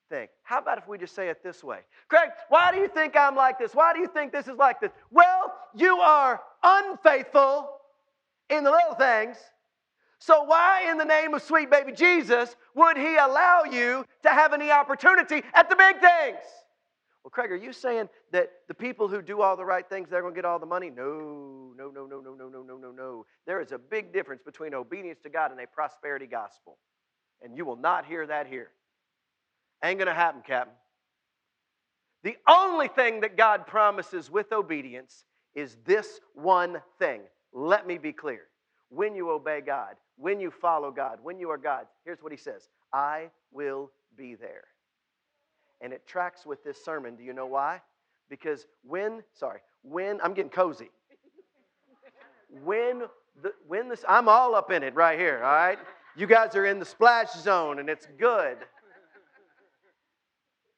things. 0.09 0.29
How 0.43 0.59
about 0.59 0.77
if 0.77 0.87
we 0.87 0.97
just 0.97 1.15
say 1.15 1.29
it 1.29 1.43
this 1.43 1.63
way? 1.63 1.79
Craig, 2.07 2.29
why 2.49 2.71
do 2.71 2.77
you 2.77 2.87
think 2.87 3.15
I'm 3.15 3.35
like 3.35 3.57
this? 3.57 3.73
Why 3.73 3.93
do 3.93 3.99
you 3.99 4.07
think 4.07 4.31
this 4.31 4.47
is 4.47 4.57
like 4.57 4.79
this? 4.81 4.91
Well, 5.09 5.53
you 5.75 5.97
are 5.97 6.41
unfaithful 6.63 7.69
in 8.49 8.63
the 8.63 8.71
little 8.71 8.95
things. 8.95 9.37
So, 10.19 10.43
why 10.43 10.89
in 10.91 10.97
the 10.97 11.05
name 11.05 11.33
of 11.33 11.41
sweet 11.41 11.71
baby 11.71 11.93
Jesus 11.93 12.55
would 12.75 12.95
he 12.95 13.15
allow 13.15 13.63
you 13.63 14.05
to 14.21 14.29
have 14.29 14.53
any 14.53 14.69
opportunity 14.69 15.41
at 15.53 15.67
the 15.67 15.75
big 15.75 15.99
things? 15.99 16.45
Well, 17.23 17.31
Craig, 17.31 17.51
are 17.51 17.55
you 17.55 17.71
saying 17.71 18.09
that 18.31 18.51
the 18.67 18.73
people 18.73 19.07
who 19.07 19.21
do 19.21 19.41
all 19.41 19.55
the 19.55 19.65
right 19.65 19.87
things, 19.87 20.09
they're 20.09 20.21
going 20.21 20.33
to 20.33 20.37
get 20.37 20.45
all 20.45 20.57
the 20.57 20.65
money? 20.65 20.89
No, 20.89 21.73
no, 21.77 21.89
no, 21.89 22.07
no, 22.07 22.19
no, 22.19 22.33
no, 22.33 22.49
no, 22.49 22.63
no, 22.63 22.77
no, 22.77 22.91
no. 22.91 23.25
There 23.45 23.61
is 23.61 23.71
a 23.71 23.77
big 23.77 24.11
difference 24.11 24.41
between 24.43 24.73
obedience 24.73 25.19
to 25.23 25.29
God 25.29 25.51
and 25.51 25.59
a 25.59 25.67
prosperity 25.67 26.25
gospel. 26.25 26.77
And 27.43 27.55
you 27.55 27.65
will 27.65 27.75
not 27.75 28.05
hear 28.05 28.25
that 28.25 28.47
here. 28.47 28.71
Ain't 29.83 29.99
going 29.99 30.07
to 30.07 30.13
happen, 30.13 30.41
Captain. 30.45 30.73
The 32.23 32.37
only 32.47 32.87
thing 32.87 33.21
that 33.21 33.37
God 33.37 33.67
promises 33.67 34.29
with 34.29 34.51
obedience 34.51 35.25
is 35.55 35.77
this 35.85 36.19
one 36.33 36.81
thing. 36.99 37.21
Let 37.53 37.85
me 37.85 37.97
be 37.97 38.13
clear. 38.13 38.41
When 38.89 39.15
you 39.15 39.31
obey 39.31 39.61
God, 39.61 39.95
when 40.17 40.39
you 40.39 40.51
follow 40.51 40.91
God, 40.91 41.19
when 41.23 41.39
you 41.39 41.49
are 41.49 41.57
God, 41.57 41.85
here's 42.05 42.21
what 42.21 42.31
He 42.31 42.37
says 42.37 42.69
I 42.93 43.29
will 43.51 43.91
be 44.17 44.35
there 44.35 44.63
and 45.81 45.91
it 45.93 46.07
tracks 46.07 46.45
with 46.45 46.63
this 46.63 46.83
sermon. 46.83 47.15
Do 47.15 47.23
you 47.23 47.33
know 47.33 47.47
why? 47.47 47.81
Because 48.29 48.65
when, 48.83 49.23
sorry, 49.33 49.59
when, 49.81 50.21
I'm 50.21 50.33
getting 50.33 50.51
cozy. 50.51 50.89
When 52.63 53.03
the, 53.41 53.53
when 53.67 53.89
this, 53.89 54.05
I'm 54.07 54.29
all 54.29 54.55
up 54.55 54.71
in 54.71 54.83
it 54.83 54.95
right 54.95 55.19
here, 55.19 55.41
all 55.43 55.53
right? 55.53 55.79
You 56.15 56.27
guys 56.27 56.55
are 56.55 56.65
in 56.65 56.79
the 56.79 56.85
splash 56.85 57.31
zone 57.33 57.79
and 57.79 57.89
it's 57.89 58.07
good. 58.17 58.57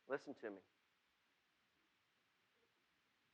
Listen 0.09 0.35
to 0.41 0.49
me. 0.49 0.57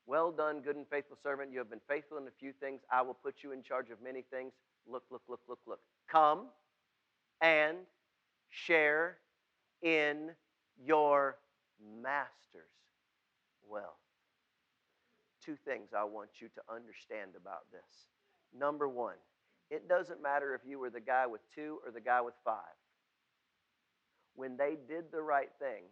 Well 0.06 0.32
done, 0.32 0.62
good 0.62 0.76
and 0.76 0.88
faithful 0.90 1.18
servant. 1.22 1.52
You 1.52 1.60
have 1.60 1.70
been 1.70 1.82
faithful 1.88 2.18
in 2.18 2.24
a 2.24 2.32
few 2.40 2.52
things. 2.60 2.82
I 2.92 3.02
will 3.04 3.14
put 3.14 3.36
you 3.44 3.52
in 3.52 3.62
charge 3.62 3.92
of 3.92 4.02
many 4.04 4.24
things. 4.32 4.54
Look, 4.88 5.04
look, 5.12 5.22
look, 5.28 5.42
look, 5.48 5.60
look. 5.68 5.80
Come 6.10 6.48
and 7.42 7.78
share 8.50 9.18
in 9.84 10.32
your 10.84 11.38
master's 12.02 12.70
wealth. 13.68 13.84
Two 15.44 15.56
things 15.66 15.90
I 15.96 16.04
want 16.04 16.30
you 16.40 16.48
to 16.50 16.62
understand 16.74 17.32
about 17.38 17.72
this. 17.72 18.08
Number 18.58 18.88
one, 18.88 19.16
it 19.72 19.88
doesn't 19.88 20.22
matter 20.22 20.54
if 20.54 20.62
you 20.68 20.80
were 20.80 20.90
the 20.90 21.00
guy 21.00 21.28
with 21.28 21.42
two 21.54 21.80
or 21.86 21.92
the 21.92 22.02
guy 22.02 22.22
with 22.22 22.34
five. 22.44 22.78
When 24.36 24.58
they 24.58 24.78
did 24.88 25.12
the 25.12 25.22
right 25.22 25.50
thing, 25.60 25.84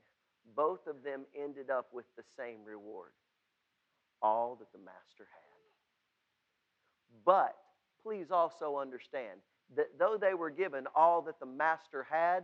both 0.56 0.88
of 0.88 1.04
them 1.04 1.26
ended 1.36 1.70
up 1.70 1.88
with 1.94 2.06
the 2.16 2.24
same 2.38 2.64
reward 2.66 3.12
all 4.22 4.56
that 4.56 4.72
the 4.72 4.80
master 4.80 5.28
had. 5.32 5.48
But 7.26 7.56
please 8.02 8.32
also 8.32 8.78
understand 8.78 9.40
that 9.76 9.88
though 10.00 10.18
they 10.20 10.34
were 10.34 10.50
given 10.50 10.86
all 10.96 11.22
that 11.24 11.40
the 11.40 11.46
master 11.46 12.08
had, 12.10 12.44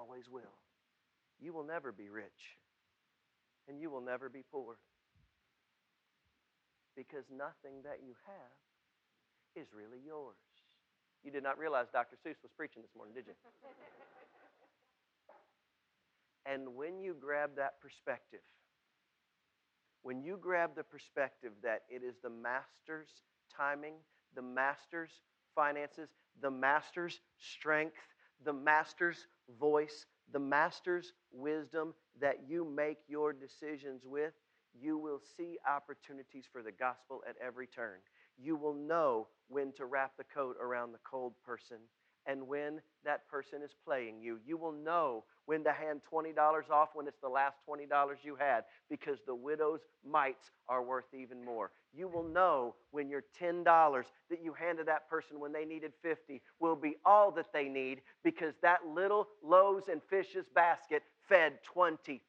always 0.00 0.28
will. 0.30 0.56
You 1.40 1.52
will 1.52 1.64
never 1.64 1.92
be 1.92 2.08
rich, 2.08 2.56
and 3.68 3.80
you 3.80 3.90
will 3.90 4.00
never 4.00 4.28
be 4.28 4.44
poor. 4.50 4.76
Because 6.96 7.24
nothing 7.30 7.82
that 7.84 8.00
you 8.04 8.14
have 8.26 9.62
is 9.62 9.68
really 9.72 10.00
yours. 10.04 10.36
You 11.22 11.30
did 11.30 11.42
not 11.42 11.58
realize 11.58 11.86
Dr. 11.92 12.16
Seuss 12.16 12.42
was 12.42 12.50
preaching 12.56 12.82
this 12.82 12.90
morning, 12.96 13.14
did 13.14 13.26
you? 13.26 13.34
and 16.50 16.74
when 16.74 17.00
you 17.00 17.14
grab 17.18 17.50
that 17.56 17.80
perspective, 17.80 18.40
when 20.02 20.22
you 20.22 20.38
grab 20.40 20.70
the 20.76 20.82
perspective 20.82 21.52
that 21.62 21.82
it 21.88 22.02
is 22.02 22.16
the 22.22 22.30
master's 22.30 23.08
timing, 23.54 23.94
the 24.34 24.42
master's 24.42 25.10
finances, 25.54 26.08
the 26.40 26.50
master's 26.50 27.20
strength, 27.38 27.96
the 28.44 28.52
master's 28.52 29.26
voice, 29.58 30.06
the 30.32 30.38
master's 30.38 31.12
wisdom 31.32 31.94
that 32.20 32.48
you 32.48 32.64
make 32.64 32.98
your 33.08 33.32
decisions 33.32 34.02
with, 34.04 34.32
you 34.78 34.98
will 34.98 35.20
see 35.36 35.58
opportunities 35.68 36.44
for 36.50 36.62
the 36.62 36.72
gospel 36.72 37.22
at 37.28 37.36
every 37.44 37.66
turn. 37.66 37.98
you 38.38 38.56
will 38.56 38.74
know 38.74 39.26
when 39.48 39.72
to 39.72 39.84
wrap 39.84 40.12
the 40.16 40.24
coat 40.24 40.56
around 40.62 40.92
the 40.92 40.98
cold 41.04 41.34
person 41.44 41.76
and 42.26 42.46
when 42.46 42.80
that 43.04 43.28
person 43.28 43.62
is 43.62 43.70
playing 43.84 44.20
you. 44.20 44.38
You 44.46 44.56
will 44.56 44.72
know 44.72 45.24
when 45.46 45.64
to 45.64 45.72
hand 45.72 46.00
$20 46.12 46.36
off 46.70 46.90
when 46.94 47.08
it's 47.08 47.20
the 47.20 47.28
last 47.28 47.56
$20 47.68 47.88
you 48.22 48.36
had 48.36 48.64
because 48.88 49.18
the 49.26 49.34
widow's 49.34 49.80
mites 50.08 50.50
are 50.68 50.82
worth 50.82 51.12
even 51.14 51.44
more. 51.44 51.70
You 51.92 52.08
will 52.08 52.24
know 52.24 52.74
when 52.90 53.08
your 53.08 53.24
$10 53.40 53.64
that 53.64 54.42
you 54.42 54.52
handed 54.52 54.86
that 54.86 55.08
person 55.08 55.40
when 55.40 55.52
they 55.52 55.64
needed 55.64 55.92
50 56.02 56.40
will 56.60 56.76
be 56.76 56.96
all 57.04 57.30
that 57.32 57.52
they 57.52 57.68
need 57.68 58.02
because 58.22 58.54
that 58.62 58.80
little 58.86 59.28
loaves 59.42 59.88
and 59.88 60.00
fishes 60.08 60.44
basket 60.54 61.02
fed 61.28 61.54
20,000. 61.64 62.20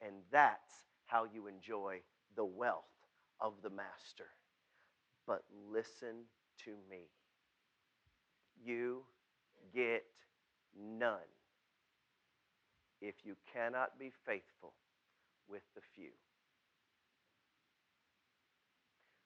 And 0.00 0.14
that's 0.30 0.72
how 1.06 1.24
you 1.32 1.46
enjoy 1.46 2.00
the 2.36 2.44
wealth 2.44 2.84
of 3.40 3.54
the 3.62 3.70
master. 3.70 4.26
But 5.26 5.42
listen 5.72 6.24
to 6.64 6.70
me. 6.90 7.08
You 8.64 9.02
get 9.74 10.04
none 10.78 11.18
if 13.00 13.14
you 13.24 13.36
cannot 13.52 13.98
be 13.98 14.10
faithful 14.24 14.72
with 15.48 15.62
the 15.74 15.82
few. 15.94 16.10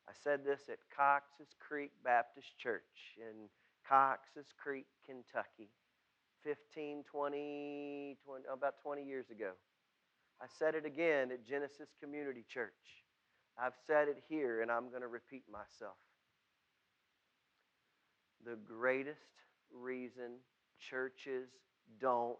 I 0.09 0.13
said 0.25 0.45
this 0.45 0.63
at 0.69 0.79
Cox's 0.95 1.55
Creek 1.61 1.93
Baptist 2.03 2.59
Church 2.59 3.15
in 3.19 3.49
Cox's 3.87 4.53
Creek, 4.61 4.87
Kentucky, 5.07 5.71
15, 6.45 7.05
20, 7.11 8.17
20, 8.25 8.45
about 8.53 8.75
20 8.83 9.05
years 9.05 9.31
ago. 9.31 9.53
I 10.41 10.47
said 10.59 10.75
it 10.75 10.87
again 10.87 11.31
at 11.31 11.47
Genesis 11.47 11.89
Community 12.01 12.45
Church. 12.49 12.73
I've 13.61 13.75
said 13.87 14.09
it 14.09 14.23
here, 14.29 14.63
and 14.63 14.71
I'm 14.71 14.89
going 14.89 15.03
to 15.03 15.09
repeat 15.09 15.43
myself. 15.51 15.99
The 18.45 18.57
greatest 18.57 19.21
reason 19.73 20.37
churches 20.79 21.49
don't 22.01 22.37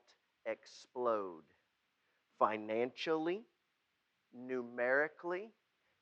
explode. 0.47 1.43
Financially, 2.39 3.43
numerically, 4.33 5.51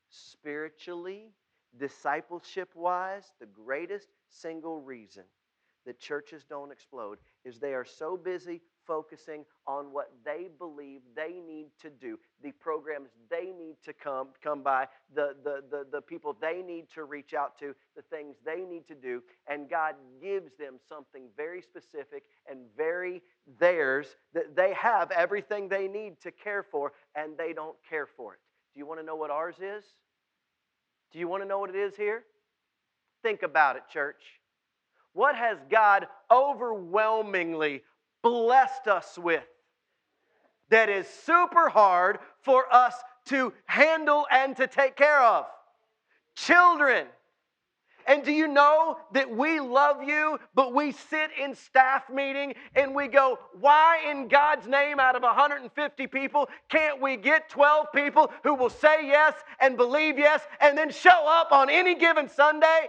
spiritually, 0.09 1.31
discipleship 1.77 2.69
wise, 2.75 3.31
the 3.39 3.45
greatest 3.45 4.07
single 4.29 4.81
reason 4.81 5.23
that 5.85 5.99
churches 5.99 6.43
don't 6.47 6.71
explode 6.71 7.17
is 7.43 7.59
they 7.59 7.73
are 7.73 7.85
so 7.85 8.17
busy 8.17 8.61
focusing 8.87 9.45
on 9.67 9.91
what 9.91 10.11
they 10.25 10.47
believe 10.57 11.01
they 11.15 11.41
need 11.45 11.67
to 11.81 11.89
do, 11.89 12.17
the 12.41 12.51
programs 12.53 13.09
they 13.29 13.51
need 13.57 13.75
to 13.83 13.93
come, 13.93 14.29
come 14.41 14.63
by, 14.63 14.87
the, 15.13 15.35
the, 15.43 15.61
the, 15.69 15.85
the 15.91 16.01
people 16.01 16.35
they 16.39 16.63
need 16.65 16.85
to 16.95 17.03
reach 17.03 17.33
out 17.33 17.59
to, 17.59 17.75
the 17.95 18.01
things 18.03 18.35
they 18.45 18.61
need 18.61 18.87
to 18.87 18.95
do. 18.95 19.21
And 19.47 19.69
God 19.69 19.95
gives 20.21 20.51
them 20.57 20.75
something 20.87 21.23
very 21.35 21.61
specific 21.61 22.23
and 22.49 22.59
very 22.75 23.21
theirs 23.59 24.07
that 24.33 24.55
they 24.55 24.73
have 24.73 25.11
everything 25.11 25.67
they 25.67 25.87
need 25.87 26.19
to 26.21 26.31
care 26.31 26.63
for, 26.63 26.93
and 27.15 27.37
they 27.37 27.53
don't 27.53 27.75
care 27.87 28.07
for 28.07 28.33
it. 28.33 28.39
Do 28.73 28.79
you 28.79 28.85
want 28.85 28.99
to 28.99 29.05
know 29.05 29.15
what 29.15 29.29
ours 29.29 29.55
is? 29.61 29.83
Do 31.11 31.19
you 31.19 31.27
want 31.27 31.43
to 31.43 31.47
know 31.47 31.59
what 31.59 31.69
it 31.69 31.75
is 31.75 31.95
here? 31.95 32.23
Think 33.23 33.43
about 33.43 33.75
it, 33.75 33.83
church. 33.91 34.21
What 35.13 35.35
has 35.35 35.57
God 35.69 36.07
overwhelmingly 36.29 37.81
blessed 38.21 38.87
us 38.87 39.17
with 39.17 39.43
that 40.69 40.89
is 40.89 41.07
super 41.07 41.69
hard 41.69 42.19
for 42.41 42.71
us 42.73 42.93
to 43.25 43.53
handle 43.65 44.25
and 44.31 44.55
to 44.57 44.67
take 44.67 44.95
care 44.95 45.21
of? 45.21 45.45
Children. 46.35 47.07
And 48.07 48.23
do 48.23 48.31
you 48.31 48.47
know 48.47 48.97
that 49.11 49.29
we 49.29 49.59
love 49.59 50.01
you, 50.01 50.39
but 50.55 50.73
we 50.73 50.93
sit 50.93 51.29
in 51.41 51.53
staff 51.53 52.09
meeting 52.09 52.53
and 52.73 52.95
we 52.95 53.07
go, 53.07 53.37
why 53.59 53.99
in 54.09 54.29
God's 54.29 54.65
name, 54.65 54.97
out 54.97 55.17
of 55.17 55.23
150 55.23 56.07
people, 56.07 56.47
can't 56.69 57.01
we 57.01 57.17
get 57.17 57.49
12 57.49 57.87
people 57.93 58.31
who 58.43 58.53
will 58.53 58.69
say 58.69 59.05
yes 59.07 59.33
and 59.59 59.75
believe 59.75 60.17
yes 60.17 60.41
and 60.61 60.77
then 60.77 60.89
show 60.89 61.27
up 61.27 61.51
on 61.51 61.69
any 61.69 61.95
given 61.95 62.29
Sunday? 62.29 62.87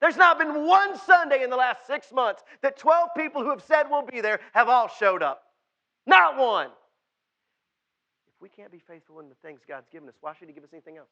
There's 0.00 0.16
not 0.16 0.38
been 0.38 0.66
one 0.66 0.98
Sunday 0.98 1.42
in 1.42 1.50
the 1.50 1.56
last 1.56 1.86
six 1.86 2.12
months 2.12 2.42
that 2.62 2.78
12 2.78 3.10
people 3.16 3.42
who 3.42 3.50
have 3.50 3.62
said 3.62 3.84
we'll 3.90 4.04
be 4.04 4.20
there 4.20 4.40
have 4.52 4.68
all 4.68 4.88
showed 4.88 5.22
up. 5.22 5.42
Not 6.06 6.36
one. 6.36 6.68
If 8.28 8.42
we 8.42 8.48
can't 8.48 8.70
be 8.70 8.78
faithful 8.78 9.20
in 9.20 9.28
the 9.28 9.34
things 9.36 9.60
God's 9.66 9.88
given 9.88 10.08
us, 10.08 10.14
why 10.20 10.34
should 10.34 10.48
He 10.48 10.54
give 10.54 10.64
us 10.64 10.72
anything 10.72 10.98
else? 10.98 11.08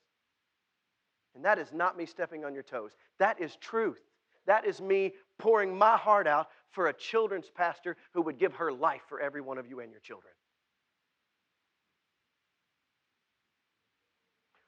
And 1.34 1.44
that 1.44 1.58
is 1.58 1.72
not 1.72 1.96
me 1.96 2.06
stepping 2.06 2.44
on 2.44 2.54
your 2.54 2.62
toes. 2.62 2.92
That 3.18 3.40
is 3.40 3.56
truth. 3.56 4.00
That 4.46 4.66
is 4.66 4.80
me 4.80 5.14
pouring 5.38 5.76
my 5.76 5.96
heart 5.96 6.26
out 6.26 6.48
for 6.70 6.88
a 6.88 6.92
children's 6.92 7.50
pastor 7.54 7.96
who 8.12 8.20
would 8.22 8.38
give 8.38 8.52
her 8.54 8.72
life 8.72 9.02
for 9.08 9.20
every 9.20 9.40
one 9.40 9.56
of 9.56 9.66
you 9.66 9.80
and 9.80 9.90
your 9.90 10.00
children. 10.00 10.32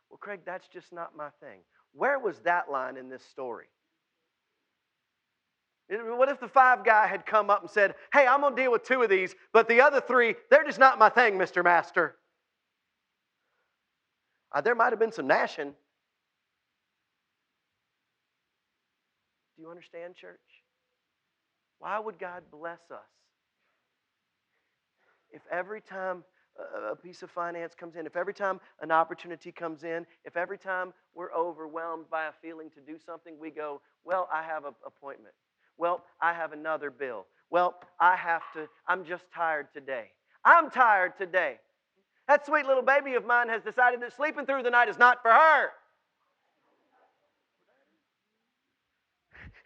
Well, 0.08 0.18
Craig, 0.18 0.40
that's 0.46 0.66
just 0.68 0.92
not 0.92 1.14
my 1.14 1.28
thing. 1.40 1.60
Where 1.92 2.18
was 2.18 2.38
that 2.40 2.70
line 2.70 2.96
in 2.96 3.10
this 3.10 3.22
story? 3.22 3.66
What 5.88 6.28
if 6.28 6.40
the 6.40 6.48
five 6.48 6.84
guy 6.84 7.06
had 7.06 7.24
come 7.24 7.48
up 7.48 7.62
and 7.62 7.70
said, 7.70 7.94
Hey, 8.12 8.26
I'm 8.26 8.40
going 8.40 8.56
to 8.56 8.62
deal 8.62 8.72
with 8.72 8.82
two 8.82 9.02
of 9.02 9.10
these, 9.10 9.34
but 9.52 9.68
the 9.68 9.80
other 9.80 10.00
three, 10.00 10.34
they're 10.50 10.64
just 10.64 10.80
not 10.80 10.98
my 10.98 11.08
thing, 11.08 11.34
Mr. 11.34 11.62
Master? 11.62 12.16
Uh, 14.52 14.60
there 14.60 14.74
might 14.74 14.90
have 14.90 14.98
been 14.98 15.12
some 15.12 15.26
gnashing. 15.28 15.74
Do 19.56 19.62
you 19.62 19.70
understand, 19.70 20.16
church? 20.16 20.40
Why 21.78 21.98
would 21.98 22.18
God 22.18 22.42
bless 22.50 22.80
us? 22.90 22.98
If 25.30 25.42
every 25.52 25.80
time 25.80 26.24
a 26.90 26.96
piece 26.96 27.22
of 27.22 27.30
finance 27.30 27.74
comes 27.74 27.96
in, 27.96 28.06
if 28.06 28.16
every 28.16 28.34
time 28.34 28.60
an 28.80 28.90
opportunity 28.90 29.52
comes 29.52 29.84
in, 29.84 30.06
if 30.24 30.36
every 30.36 30.58
time 30.58 30.92
we're 31.14 31.32
overwhelmed 31.32 32.08
by 32.10 32.26
a 32.26 32.32
feeling 32.42 32.70
to 32.70 32.80
do 32.80 32.98
something, 32.98 33.38
we 33.38 33.50
go, 33.50 33.80
Well, 34.04 34.28
I 34.32 34.42
have 34.42 34.64
an 34.64 34.74
appointment. 34.84 35.34
Well, 35.78 36.04
I 36.20 36.32
have 36.32 36.52
another 36.52 36.90
bill. 36.90 37.26
Well, 37.50 37.74
I 38.00 38.16
have 38.16 38.42
to, 38.54 38.68
I'm 38.88 39.04
just 39.04 39.24
tired 39.34 39.68
today. 39.72 40.10
I'm 40.44 40.70
tired 40.70 41.12
today. 41.18 41.58
That 42.28 42.44
sweet 42.46 42.66
little 42.66 42.82
baby 42.82 43.14
of 43.14 43.24
mine 43.24 43.48
has 43.48 43.62
decided 43.62 44.00
that 44.02 44.12
sleeping 44.16 44.46
through 44.46 44.62
the 44.64 44.70
night 44.70 44.88
is 44.88 44.98
not 44.98 45.22
for 45.22 45.30
her. 45.30 45.70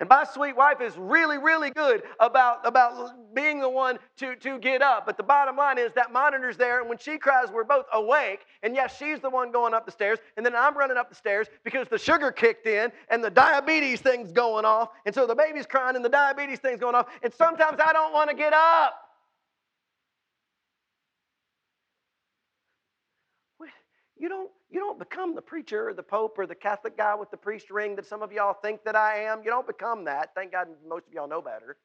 And 0.00 0.08
my 0.08 0.24
sweet 0.24 0.56
wife 0.56 0.80
is 0.80 0.96
really, 0.96 1.36
really 1.36 1.70
good 1.70 2.02
about, 2.18 2.66
about 2.66 3.34
being 3.34 3.60
the 3.60 3.68
one 3.68 3.98
to, 4.16 4.34
to 4.36 4.58
get 4.58 4.80
up. 4.80 5.04
But 5.04 5.18
the 5.18 5.22
bottom 5.22 5.56
line 5.56 5.76
is 5.76 5.92
that 5.94 6.10
monitor's 6.10 6.56
there, 6.56 6.80
and 6.80 6.88
when 6.88 6.96
she 6.96 7.18
cries, 7.18 7.50
we're 7.52 7.64
both 7.64 7.84
awake. 7.92 8.46
And 8.62 8.74
yes, 8.74 8.96
she's 8.98 9.20
the 9.20 9.28
one 9.28 9.52
going 9.52 9.74
up 9.74 9.84
the 9.84 9.92
stairs, 9.92 10.18
and 10.38 10.44
then 10.44 10.56
I'm 10.56 10.76
running 10.76 10.96
up 10.96 11.10
the 11.10 11.14
stairs 11.14 11.48
because 11.64 11.86
the 11.88 11.98
sugar 11.98 12.32
kicked 12.32 12.66
in 12.66 12.90
and 13.10 13.22
the 13.22 13.30
diabetes 13.30 14.00
thing's 14.00 14.32
going 14.32 14.64
off. 14.64 14.88
And 15.04 15.14
so 15.14 15.26
the 15.26 15.34
baby's 15.34 15.66
crying 15.66 15.96
and 15.96 16.04
the 16.04 16.08
diabetes 16.08 16.58
thing's 16.60 16.80
going 16.80 16.94
off. 16.94 17.06
And 17.22 17.32
sometimes 17.34 17.78
I 17.84 17.92
don't 17.92 18.12
want 18.12 18.30
to 18.30 18.36
get 18.36 18.54
up. 18.54 18.94
You 24.16 24.28
don't, 24.28 24.50
you 24.70 24.78
don't 24.78 24.98
become 24.98 25.34
the 25.34 25.42
preacher 25.42 25.88
or 25.88 25.94
the 25.94 26.02
pope 26.02 26.38
or 26.38 26.46
the 26.46 26.54
Catholic 26.54 26.96
guy 26.96 27.14
with 27.14 27.30
the 27.30 27.36
priest 27.36 27.70
ring 27.70 27.96
that 27.96 28.06
some 28.06 28.22
of 28.22 28.32
y'all 28.32 28.54
think 28.54 28.84
that 28.84 28.94
I 28.94 29.24
am. 29.24 29.42
You 29.42 29.50
don't 29.50 29.66
become 29.66 30.04
that. 30.04 30.30
Thank 30.34 30.52
God 30.52 30.68
most 30.88 31.08
of 31.08 31.12
y'all 31.12 31.28
know 31.28 31.42
better. 31.42 31.76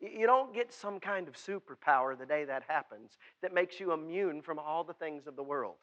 You 0.00 0.26
don't 0.26 0.54
get 0.54 0.72
some 0.72 1.00
kind 1.00 1.28
of 1.28 1.34
superpower 1.34 2.16
the 2.16 2.24
day 2.24 2.44
that 2.44 2.62
happens 2.68 3.18
that 3.42 3.52
makes 3.52 3.80
you 3.80 3.92
immune 3.92 4.42
from 4.42 4.58
all 4.58 4.84
the 4.84 4.94
things 4.94 5.26
of 5.26 5.36
the 5.36 5.42
world. 5.42 5.74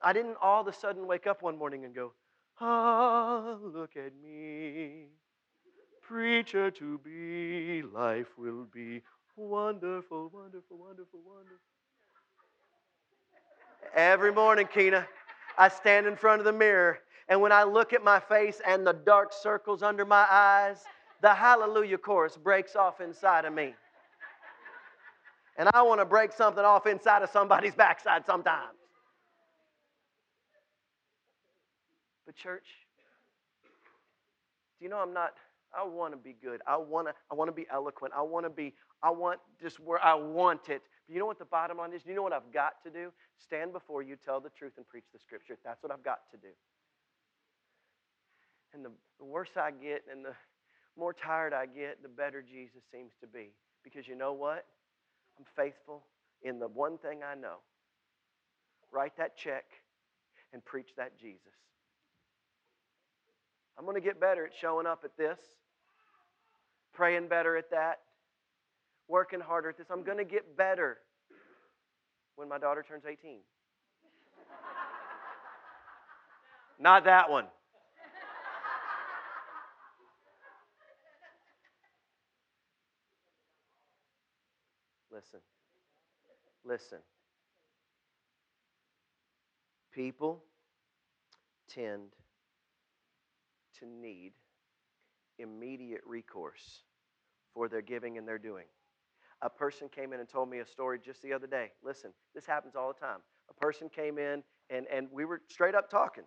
I 0.00 0.12
didn't 0.12 0.36
all 0.40 0.60
of 0.60 0.68
a 0.68 0.72
sudden 0.72 1.06
wake 1.06 1.26
up 1.26 1.42
one 1.42 1.58
morning 1.58 1.84
and 1.84 1.94
go, 1.94 2.12
Ah, 2.60 3.56
look 3.60 3.96
at 3.96 4.12
me. 4.22 5.08
Preacher 6.02 6.70
to 6.70 6.98
be, 6.98 7.82
life 7.82 8.28
will 8.38 8.66
be 8.72 9.02
wonderful, 9.36 10.30
wonderful, 10.32 10.78
wonderful, 10.78 11.20
wonderful. 11.26 11.75
Every 13.94 14.32
morning, 14.32 14.66
Keena, 14.72 15.06
I 15.58 15.68
stand 15.68 16.06
in 16.06 16.16
front 16.16 16.40
of 16.40 16.44
the 16.44 16.52
mirror, 16.52 16.98
and 17.28 17.40
when 17.40 17.52
I 17.52 17.64
look 17.64 17.92
at 17.92 18.02
my 18.04 18.20
face 18.20 18.60
and 18.66 18.86
the 18.86 18.92
dark 18.92 19.32
circles 19.32 19.82
under 19.82 20.04
my 20.04 20.26
eyes, 20.30 20.84
the 21.22 21.34
hallelujah 21.34 21.98
chorus 21.98 22.36
breaks 22.36 22.76
off 22.76 23.00
inside 23.00 23.44
of 23.44 23.52
me. 23.52 23.74
And 25.58 25.68
I 25.72 25.82
want 25.82 26.00
to 26.00 26.04
break 26.04 26.32
something 26.32 26.64
off 26.64 26.86
inside 26.86 27.22
of 27.22 27.30
somebody's 27.30 27.74
backside 27.76 28.26
sometimes. 28.26 28.76
But, 32.26 32.36
church, 32.36 32.66
do 34.78 34.84
you 34.84 34.90
know 34.90 34.98
I'm 34.98 35.14
not, 35.14 35.32
I 35.76 35.84
want 35.86 36.12
to 36.12 36.16
be 36.18 36.36
good. 36.42 36.60
I 36.66 36.76
want 36.76 37.08
to 37.08 37.14
I 37.30 37.34
want 37.34 37.48
to 37.48 37.52
be 37.52 37.66
eloquent. 37.72 38.14
I 38.16 38.22
want 38.22 38.46
to 38.46 38.50
be 38.50 38.74
I 39.02 39.10
want 39.10 39.40
just 39.60 39.78
where 39.80 40.02
I 40.04 40.14
want 40.14 40.68
it. 40.68 40.82
But 41.06 41.14
you 41.14 41.20
know 41.20 41.26
what 41.26 41.38
the 41.38 41.44
bottom 41.44 41.78
line 41.78 41.92
is? 41.92 42.02
You 42.04 42.14
know 42.14 42.22
what 42.22 42.32
I've 42.32 42.52
got 42.52 42.82
to 42.84 42.90
do? 42.90 43.12
Stand 43.38 43.72
before 43.72 44.02
you, 44.02 44.16
tell 44.16 44.40
the 44.40 44.50
truth, 44.50 44.72
and 44.76 44.86
preach 44.86 45.04
the 45.12 45.18
scripture. 45.18 45.56
That's 45.64 45.82
what 45.82 45.92
I've 45.92 46.02
got 46.02 46.20
to 46.32 46.36
do. 46.36 46.52
And 48.74 48.84
the, 48.84 48.90
the 49.18 49.24
worse 49.24 49.50
I 49.56 49.70
get 49.70 50.04
and 50.10 50.24
the 50.24 50.34
more 50.98 51.12
tired 51.12 51.52
I 51.52 51.66
get, 51.66 52.02
the 52.02 52.08
better 52.08 52.42
Jesus 52.42 52.82
seems 52.90 53.12
to 53.20 53.26
be. 53.26 53.50
Because 53.84 54.08
you 54.08 54.16
know 54.16 54.32
what? 54.32 54.66
I'm 55.38 55.44
faithful 55.54 56.04
in 56.42 56.58
the 56.58 56.68
one 56.68 56.98
thing 56.98 57.20
I 57.22 57.34
know. 57.34 57.58
Write 58.90 59.16
that 59.18 59.36
check 59.36 59.64
and 60.52 60.64
preach 60.64 60.88
that 60.96 61.18
Jesus. 61.20 61.40
I'm 63.78 63.84
going 63.84 63.96
to 63.96 64.00
get 64.00 64.20
better 64.20 64.46
at 64.46 64.52
showing 64.58 64.86
up 64.86 65.02
at 65.04 65.16
this, 65.18 65.38
praying 66.94 67.28
better 67.28 67.56
at 67.56 67.70
that, 67.70 68.00
working 69.08 69.40
harder 69.40 69.70
at 69.70 69.78
this. 69.78 69.86
I'm 69.90 70.02
going 70.02 70.18
to 70.18 70.24
get 70.24 70.56
better 70.56 70.98
when 72.36 72.48
my 72.48 72.58
daughter 72.58 72.84
turns 72.86 73.04
18. 73.06 73.38
Not 76.80 77.04
that 77.04 77.30
one. 77.30 77.46
Listen. 85.16 85.40
Listen. 86.64 86.98
People 89.94 90.42
tend 91.68 92.12
to 93.78 93.86
need 93.86 94.32
immediate 95.38 96.02
recourse 96.06 96.82
for 97.54 97.68
their 97.68 97.80
giving 97.80 98.18
and 98.18 98.28
their 98.28 98.38
doing. 98.38 98.66
A 99.42 99.50
person 99.50 99.88
came 99.88 100.12
in 100.12 100.20
and 100.20 100.28
told 100.28 100.48
me 100.48 100.58
a 100.60 100.66
story 100.66 100.98
just 101.04 101.22
the 101.22 101.32
other 101.32 101.46
day. 101.46 101.72
Listen, 101.84 102.10
this 102.34 102.46
happens 102.46 102.74
all 102.74 102.88
the 102.92 102.98
time. 102.98 103.18
A 103.50 103.54
person 103.54 103.88
came 103.88 104.18
in 104.18 104.42
and, 104.70 104.86
and 104.92 105.08
we 105.12 105.24
were 105.24 105.42
straight 105.48 105.74
up 105.74 105.90
talking. 105.90 106.24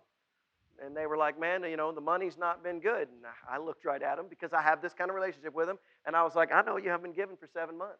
And 0.84 0.96
they 0.96 1.06
were 1.06 1.16
like, 1.16 1.38
man, 1.38 1.62
you 1.64 1.76
know, 1.76 1.92
the 1.92 2.00
money's 2.00 2.38
not 2.38 2.62
been 2.62 2.80
good. 2.80 3.08
And 3.08 3.26
I 3.48 3.58
looked 3.58 3.84
right 3.84 4.02
at 4.02 4.16
them 4.16 4.26
because 4.30 4.52
I 4.52 4.62
have 4.62 4.80
this 4.80 4.94
kind 4.94 5.10
of 5.10 5.16
relationship 5.16 5.54
with 5.54 5.66
them. 5.66 5.78
And 6.06 6.16
I 6.16 6.22
was 6.22 6.34
like, 6.34 6.52
I 6.52 6.62
know 6.62 6.78
you 6.78 6.88
haven't 6.88 7.02
been 7.02 7.12
given 7.12 7.36
for 7.36 7.48
seven 7.52 7.76
months. 7.76 7.98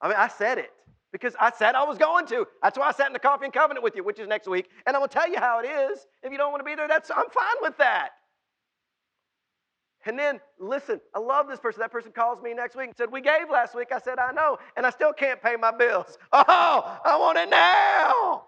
I 0.00 0.08
mean, 0.08 0.16
I 0.16 0.28
said 0.28 0.58
it 0.58 0.70
because 1.12 1.34
I 1.40 1.50
said 1.50 1.74
I 1.74 1.84
was 1.84 1.98
going 1.98 2.26
to. 2.26 2.46
That's 2.62 2.78
why 2.78 2.88
I 2.88 2.92
sat 2.92 3.08
in 3.08 3.12
the 3.12 3.18
coffee 3.18 3.46
and 3.46 3.52
covenant 3.52 3.82
with 3.82 3.96
you, 3.96 4.04
which 4.04 4.20
is 4.20 4.28
next 4.28 4.46
week. 4.46 4.68
And 4.86 4.94
I'm 4.94 5.00
going 5.00 5.08
to 5.08 5.14
tell 5.14 5.28
you 5.28 5.38
how 5.38 5.60
it 5.60 5.66
is. 5.66 6.06
If 6.22 6.30
you 6.30 6.38
don't 6.38 6.52
want 6.52 6.60
to 6.60 6.64
be 6.64 6.76
there, 6.76 6.88
that's 6.88 7.10
I'm 7.10 7.28
fine 7.30 7.56
with 7.62 7.76
that. 7.78 8.10
And 10.06 10.18
then, 10.18 10.40
listen, 10.58 11.00
I 11.14 11.18
love 11.18 11.48
this 11.48 11.60
person. 11.60 11.80
That 11.80 11.92
person 11.92 12.12
calls 12.12 12.40
me 12.42 12.54
next 12.54 12.74
week 12.76 12.88
and 12.88 12.96
said, 12.96 13.12
We 13.12 13.20
gave 13.20 13.50
last 13.50 13.74
week. 13.74 13.88
I 13.92 13.98
said, 13.98 14.18
I 14.18 14.32
know, 14.32 14.58
and 14.76 14.86
I 14.86 14.90
still 14.90 15.12
can't 15.12 15.42
pay 15.42 15.56
my 15.56 15.70
bills. 15.70 16.18
Oh, 16.32 16.98
I 17.04 17.18
want 17.18 17.38
it 17.38 17.50
now. 17.50 18.44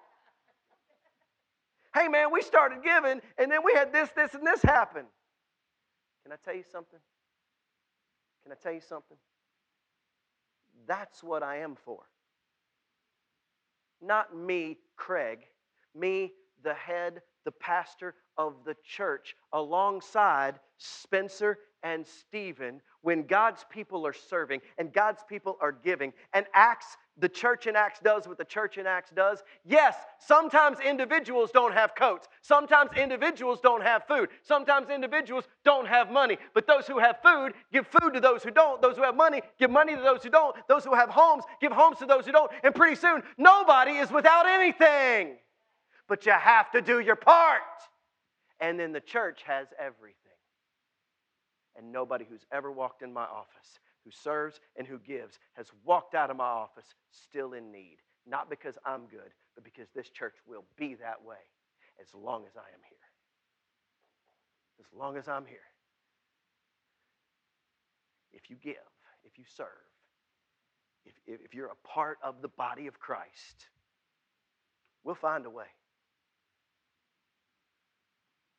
hey, 1.94 2.08
man, 2.08 2.32
we 2.32 2.42
started 2.42 2.82
giving, 2.82 3.20
and 3.38 3.50
then 3.50 3.60
we 3.64 3.72
had 3.74 3.92
this, 3.92 4.10
this, 4.16 4.34
and 4.34 4.46
this 4.46 4.62
happen. 4.62 5.04
Can 6.24 6.32
I 6.32 6.36
tell 6.44 6.54
you 6.54 6.64
something? 6.70 6.98
Can 8.42 8.52
I 8.52 8.56
tell 8.56 8.72
you 8.72 8.80
something? 8.80 9.16
That's 10.86 11.22
what 11.22 11.42
I 11.42 11.58
am 11.58 11.76
for. 11.84 12.00
Not 14.00 14.36
me, 14.36 14.78
Craig, 14.96 15.40
me, 15.94 16.32
the 16.64 16.74
head, 16.74 17.22
the 17.44 17.52
pastor 17.52 18.14
of 18.38 18.54
the 18.64 18.76
church, 18.84 19.36
alongside 19.52 20.58
Spencer 20.78 21.58
and 21.82 22.06
Stephen 22.06 22.80
when 23.02 23.24
God's 23.24 23.64
people 23.68 24.06
are 24.06 24.12
serving 24.12 24.60
and 24.78 24.92
God's 24.92 25.22
people 25.28 25.58
are 25.60 25.72
giving. 25.72 26.12
And 26.32 26.46
Acts, 26.54 26.96
the 27.18 27.28
church 27.28 27.66
in 27.66 27.76
Acts 27.76 27.98
does 28.00 28.26
what 28.26 28.38
the 28.38 28.44
church 28.44 28.78
in 28.78 28.86
Acts 28.86 29.10
does. 29.10 29.42
Yes, 29.64 29.96
sometimes 30.18 30.78
individuals 30.80 31.50
don't 31.52 31.72
have 31.72 31.94
coats. 31.94 32.28
Sometimes 32.40 32.90
individuals 32.96 33.58
don't 33.60 33.82
have 33.82 34.04
food. 34.06 34.28
Sometimes 34.42 34.88
individuals 34.88 35.48
don't 35.64 35.86
have 35.86 36.10
money. 36.10 36.38
But 36.54 36.66
those 36.66 36.86
who 36.86 36.98
have 36.98 37.16
food 37.22 37.54
give 37.72 37.86
food 37.88 38.14
to 38.14 38.20
those 38.20 38.42
who 38.44 38.52
don't. 38.52 38.80
Those 38.80 38.96
who 38.96 39.02
have 39.02 39.16
money 39.16 39.42
give 39.58 39.70
money 39.70 39.96
to 39.96 40.02
those 40.02 40.22
who 40.22 40.30
don't. 40.30 40.56
Those 40.68 40.84
who 40.84 40.94
have 40.94 41.10
homes 41.10 41.44
give 41.60 41.72
homes 41.72 41.98
to 41.98 42.06
those 42.06 42.24
who 42.24 42.32
don't. 42.32 42.50
And 42.62 42.74
pretty 42.74 42.96
soon, 42.96 43.22
nobody 43.36 43.92
is 43.92 44.10
without 44.10 44.46
anything. 44.46 45.36
But 46.08 46.26
you 46.26 46.32
have 46.32 46.70
to 46.72 46.82
do 46.82 47.00
your 47.00 47.16
part. 47.16 47.62
And 48.60 48.78
then 48.78 48.92
the 48.92 49.00
church 49.00 49.42
has 49.46 49.68
everything 49.78 50.16
and 51.76 51.92
nobody 51.92 52.24
who's 52.28 52.44
ever 52.52 52.70
walked 52.70 53.02
in 53.02 53.12
my 53.12 53.24
office, 53.24 53.80
who 54.04 54.10
serves 54.10 54.60
and 54.76 54.86
who 54.86 54.98
gives, 54.98 55.38
has 55.54 55.66
walked 55.84 56.14
out 56.14 56.30
of 56.30 56.36
my 56.36 56.44
office 56.44 56.94
still 57.10 57.54
in 57.54 57.72
need. 57.72 57.96
Not 58.26 58.50
because 58.50 58.76
I'm 58.84 59.06
good, 59.06 59.32
but 59.54 59.64
because 59.64 59.88
this 59.94 60.10
church 60.10 60.34
will 60.46 60.64
be 60.76 60.94
that 60.94 61.24
way 61.24 61.42
as 62.00 62.08
long 62.14 62.44
as 62.46 62.56
I 62.56 62.68
am 62.74 62.80
here. 62.88 62.98
As 64.80 64.86
long 64.98 65.16
as 65.16 65.28
I'm 65.28 65.46
here. 65.46 65.58
If 68.32 68.48
you 68.48 68.56
give, 68.56 68.74
if 69.24 69.38
you 69.38 69.44
serve, 69.56 69.66
if, 71.04 71.14
if 71.26 71.54
you're 71.54 71.66
a 71.66 71.88
part 71.88 72.18
of 72.22 72.42
the 72.42 72.48
body 72.48 72.86
of 72.86 72.98
Christ, 72.98 73.68
we'll 75.04 75.14
find 75.14 75.46
a 75.46 75.50
way. 75.50 75.66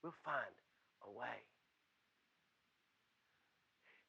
We'll 0.03 0.13
find 0.25 0.43
a 1.07 1.11
way. 1.17 1.41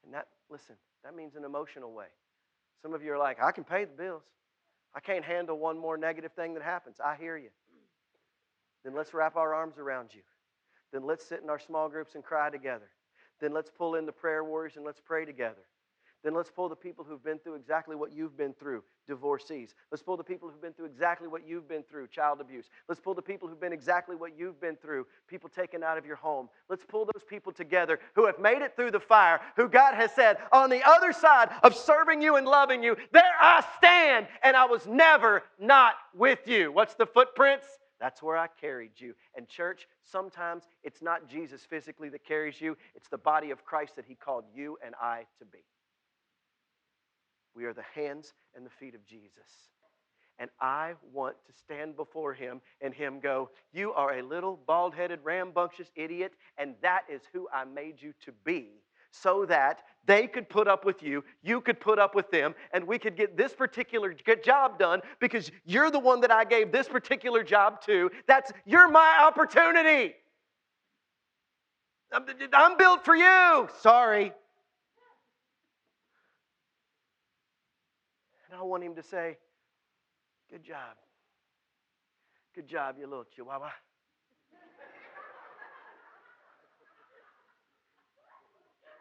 And 0.03 0.13
that, 0.13 0.27
listen, 0.49 0.75
that 1.03 1.15
means 1.15 1.35
an 1.35 1.45
emotional 1.45 1.93
way. 1.93 2.07
Some 2.81 2.93
of 2.93 3.01
you 3.01 3.13
are 3.13 3.17
like, 3.17 3.41
I 3.41 3.51
can 3.51 3.63
pay 3.63 3.85
the 3.85 3.93
bills. 3.93 4.23
I 4.93 4.99
can't 4.99 5.25
handle 5.25 5.57
one 5.57 5.77
more 5.77 5.97
negative 5.97 6.33
thing 6.33 6.53
that 6.53 6.63
happens. 6.63 6.97
I 7.03 7.15
hear 7.15 7.37
you. 7.37 7.49
Then 8.83 8.93
let's 8.93 9.13
wrap 9.13 9.35
our 9.35 9.53
arms 9.53 9.79
around 9.79 10.09
you. 10.13 10.21
Then 10.93 11.05
let's 11.05 11.25
sit 11.25 11.41
in 11.41 11.49
our 11.49 11.59
small 11.59 11.89
groups 11.89 12.13
and 12.13 12.23
cry 12.23 12.49
together. 12.51 12.89
Then 13.41 13.53
let's 13.53 13.71
pull 13.75 13.95
in 13.95 14.05
the 14.05 14.11
prayer 14.11 14.43
warriors 14.43 14.75
and 14.75 14.85
let's 14.85 15.01
pray 15.03 15.25
together. 15.25 15.65
Then 16.25 16.33
let's 16.33 16.49
pull 16.49 16.67
the 16.67 16.75
people 16.75 17.05
who've 17.07 17.23
been 17.23 17.37
through 17.37 17.53
exactly 17.53 17.95
what 17.95 18.11
you've 18.11 18.35
been 18.35 18.53
through, 18.53 18.83
divorcees. 19.07 19.75
Let's 19.91 20.01
pull 20.01 20.17
the 20.17 20.23
people 20.23 20.49
who've 20.49 20.59
been 20.59 20.73
through 20.73 20.87
exactly 20.87 21.27
what 21.27 21.47
you've 21.47 21.69
been 21.69 21.83
through, 21.83 22.07
child 22.07 22.41
abuse. 22.41 22.65
Let's 22.89 22.99
pull 22.99 23.13
the 23.13 23.21
people 23.21 23.47
who've 23.47 23.59
been 23.59 23.71
exactly 23.71 24.15
what 24.15 24.31
you've 24.35 24.59
been 24.59 24.75
through, 24.75 25.05
people 25.27 25.49
taken 25.49 25.83
out 25.83 25.99
of 25.99 26.05
your 26.07 26.15
home. 26.15 26.49
Let's 26.67 26.83
pull 26.83 27.05
those 27.05 27.23
people 27.29 27.51
together 27.51 27.99
who 28.15 28.25
have 28.25 28.39
made 28.39 28.63
it 28.63 28.75
through 28.75 28.89
the 28.89 28.99
fire, 28.99 29.39
who 29.55 29.69
God 29.69 29.93
has 29.93 30.11
said, 30.13 30.37
on 30.51 30.71
the 30.71 30.81
other 30.83 31.13
side 31.13 31.49
of 31.61 31.75
serving 31.75 32.23
you 32.23 32.37
and 32.37 32.47
loving 32.47 32.81
you, 32.81 32.97
there 33.11 33.23
I 33.39 33.63
stand, 33.77 34.25
and 34.41 34.57
I 34.57 34.65
was 34.65 34.87
never 34.87 35.43
not 35.59 35.93
with 36.15 36.47
you. 36.47 36.71
What's 36.71 36.95
the 36.95 37.05
footprints? 37.05 37.67
That's 37.99 38.23
where 38.23 38.35
I 38.35 38.47
carried 38.59 38.93
you. 38.97 39.13
And, 39.35 39.47
church, 39.47 39.87
sometimes 40.03 40.63
it's 40.83 41.03
not 41.03 41.29
Jesus 41.29 41.61
physically 41.69 42.09
that 42.09 42.25
carries 42.25 42.59
you, 42.59 42.75
it's 42.95 43.09
the 43.09 43.19
body 43.19 43.51
of 43.51 43.63
Christ 43.63 43.95
that 43.97 44.05
He 44.05 44.15
called 44.15 44.45
you 44.55 44.79
and 44.83 44.95
I 44.99 45.25
to 45.37 45.45
be. 45.45 45.59
We 47.55 47.65
are 47.65 47.73
the 47.73 47.83
hands 47.93 48.33
and 48.55 48.65
the 48.65 48.69
feet 48.69 48.95
of 48.95 49.05
Jesus. 49.05 49.69
And 50.37 50.49
I 50.59 50.93
want 51.13 51.37
to 51.47 51.53
stand 51.53 51.95
before 51.95 52.33
him 52.33 52.59
and 52.81 52.93
him 52.93 53.19
go, 53.21 53.49
You 53.71 53.93
are 53.93 54.19
a 54.19 54.21
little 54.21 54.59
bald 54.67 54.93
headed, 54.93 55.19
rambunctious 55.23 55.89
idiot, 55.95 56.33
and 56.57 56.75
that 56.81 57.03
is 57.09 57.21
who 57.31 57.47
I 57.53 57.63
made 57.63 58.01
you 58.01 58.13
to 58.25 58.33
be, 58.43 58.81
so 59.11 59.45
that 59.45 59.83
they 60.05 60.27
could 60.27 60.49
put 60.49 60.67
up 60.67 60.83
with 60.83 61.01
you, 61.01 61.23
you 61.41 61.61
could 61.61 61.79
put 61.79 61.99
up 61.99 62.15
with 62.15 62.29
them, 62.31 62.53
and 62.73 62.85
we 62.85 62.99
could 62.99 63.15
get 63.15 63.37
this 63.37 63.53
particular 63.53 64.13
job 64.43 64.77
done 64.77 65.01
because 65.21 65.51
you're 65.65 65.89
the 65.89 65.99
one 65.99 66.19
that 66.21 66.31
I 66.31 66.43
gave 66.43 66.73
this 66.73 66.89
particular 66.89 67.41
job 67.41 67.81
to. 67.85 68.11
That's, 68.27 68.51
you're 68.65 68.89
my 68.89 69.19
opportunity. 69.21 70.15
I'm, 72.11 72.25
I'm 72.53 72.77
built 72.77 73.05
for 73.05 73.15
you. 73.15 73.69
Sorry. 73.79 74.33
And 78.55 78.61
I 78.61 78.63
want 78.63 78.85
him 78.85 78.95
to 78.95 79.03
say, 79.03 79.35
Good 80.49 80.63
job. 80.63 80.95
Good 82.53 82.69
job, 82.69 82.95
you 82.97 83.05
little 83.05 83.25
chihuahua. 83.35 83.67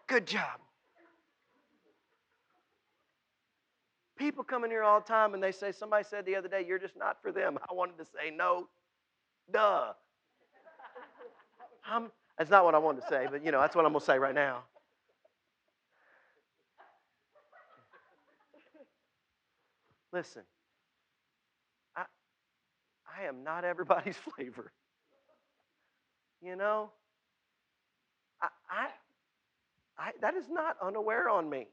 Good 0.09 0.27
job. 0.27 0.59
People 4.19 4.43
come 4.43 4.65
in 4.65 4.73
here 4.73 4.83
all 4.83 4.99
the 4.99 5.07
time 5.07 5.35
and 5.35 5.43
they 5.43 5.53
say, 5.53 5.71
Somebody 5.71 6.03
said 6.03 6.27
the 6.27 6.35
other 6.35 6.49
day, 6.49 6.65
you're 6.67 6.81
just 6.81 6.97
not 6.97 7.23
for 7.23 7.31
them. 7.31 7.57
I 7.71 7.73
wanted 7.73 7.97
to 7.99 8.05
say, 8.07 8.33
No, 8.37 8.67
duh. 9.53 9.93
I'm, 11.89 12.11
that's 12.37 12.51
not 12.51 12.65
what 12.65 12.75
I 12.75 12.79
wanted 12.79 13.03
to 13.03 13.09
say, 13.09 13.29
but 13.31 13.45
you 13.45 13.53
know, 13.53 13.61
that's 13.61 13.77
what 13.77 13.87
I'm 13.87 13.93
going 13.93 14.01
to 14.01 14.07
say 14.07 14.19
right 14.19 14.35
now. 14.35 14.65
Listen, 20.15 20.43
I, 21.97 22.05
I 23.19 23.25
am 23.25 23.43
not 23.43 23.65
everybody's 23.65 24.17
flavor. 24.37 24.73
You 26.41 26.55
know, 26.55 26.93
I, 28.41 28.47
I, 28.71 28.87
I, 29.99 30.11
that 30.21 30.35
is 30.37 30.45
not 30.49 30.77
unaware 30.81 31.29
on 31.29 31.51
me. 31.51 31.67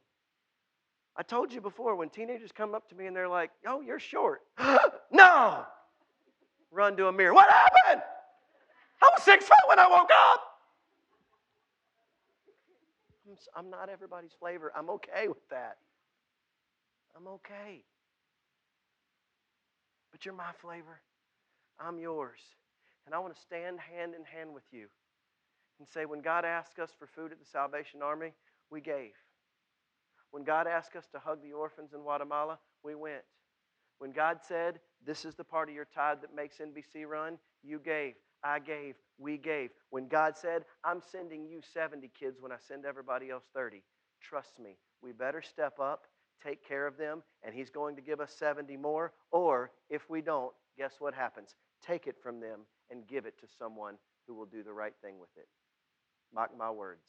I 1.16 1.22
told 1.22 1.54
you 1.54 1.62
before 1.62 1.96
when 1.96 2.10
teenagers 2.10 2.52
come 2.52 2.74
up 2.74 2.90
to 2.90 2.96
me 2.96 3.06
and 3.06 3.16
they're 3.16 3.30
like, 3.30 3.52
"Oh, 3.68 3.82
you're 3.82 4.00
short." 4.00 4.42
no. 5.12 5.66
Run 6.72 6.98
to 6.98 7.08
a 7.10 7.12
mirror. 7.12 7.34
What 7.36 7.50
happened? 7.52 8.02
I 9.04 9.10
was 9.14 9.22
six 9.22 9.46
foot 9.46 9.58
when 9.68 9.78
I 9.78 9.88
woke 9.88 10.10
up. 10.32 10.42
I'm, 13.30 13.36
I'm 13.56 13.70
not 13.70 13.90
everybody's 13.90 14.34
flavor. 14.40 14.72
I'm 14.76 14.90
okay 14.90 15.28
with 15.28 15.48
that. 15.52 15.78
I'm 17.16 17.28
okay. 17.28 17.84
But 20.22 20.28
you're 20.28 20.36
my 20.36 20.52
flavor. 20.62 21.02
I'm 21.80 21.98
yours. 21.98 22.38
And 23.08 23.16
I 23.16 23.18
want 23.18 23.34
to 23.36 23.42
stand 23.42 23.80
hand 23.80 24.14
in 24.14 24.24
hand 24.24 24.54
with 24.54 24.66
you 24.72 24.86
and 25.80 25.88
say, 25.90 26.06
when 26.06 26.22
God 26.22 26.46
asked 26.46 26.78
us 26.78 26.92
for 27.00 27.08
food 27.08 27.32
at 27.32 27.40
the 27.40 27.46
Salvation 27.46 28.04
Army, 28.04 28.34
we 28.70 28.82
gave. 28.82 29.14
When 30.30 30.44
God 30.44 30.68
asked 30.68 30.96
us 30.96 31.08
to 31.14 31.18
hug 31.18 31.42
the 31.42 31.54
orphans 31.54 31.94
in 31.96 32.02
Guatemala, 32.02 32.60
we 32.84 32.94
went. 32.94 33.24
When 33.98 34.12
God 34.12 34.38
said, 34.48 34.80
This 35.04 35.26
is 35.26 35.34
the 35.34 35.44
part 35.44 35.70
of 35.70 35.76
your 35.76 35.88
tithe 35.92 36.22
that 36.22 36.36
makes 36.36 36.60
NBC 36.60 37.08
run, 37.08 37.40
you 37.64 37.80
gave. 37.80 38.14
I 38.44 38.60
gave. 38.60 38.98
We 39.18 39.40
gave. 39.40 39.72
When 39.90 40.08
God 40.08 40.38
said, 40.38 40.66
I'm 40.84 41.02
sending 41.12 41.48
you 41.48 41.62
70 41.74 42.12
kids 42.18 42.38
when 42.40 42.52
I 42.52 42.58
send 42.60 42.86
everybody 42.86 43.32
else 43.32 43.46
30, 43.56 43.82
trust 44.22 44.60
me, 44.60 44.78
we 45.02 45.14
better 45.14 45.42
step 45.42 45.80
up, 45.80 46.06
take 46.44 46.68
care 46.68 46.88
of 46.88 46.98
them, 46.98 47.24
and 47.44 47.54
He's 47.54 47.70
going 47.70 47.96
to 47.96 48.02
give 48.02 48.20
us 48.20 48.34
70 48.38 48.78
more. 48.78 49.14
Or 49.32 49.72
if 49.90 50.10
we 50.10 50.22
don't, 50.22 50.54
guess 50.78 50.96
what 51.00 51.14
happens? 51.14 51.56
Take 51.86 52.08
it 52.08 52.16
from 52.22 52.40
them 52.40 52.62
and 52.90 53.08
give 53.08 53.26
it 53.26 53.40
to 53.40 53.48
someone 53.58 53.96
who 54.28 54.36
will 54.36 54.46
do 54.46 54.64
the 54.64 54.74
right 54.74 54.94
thing 55.02 55.20
with 55.20 55.30
it. 55.38 55.48
Mark 56.34 56.52
my 56.58 56.70
words. 56.70 57.08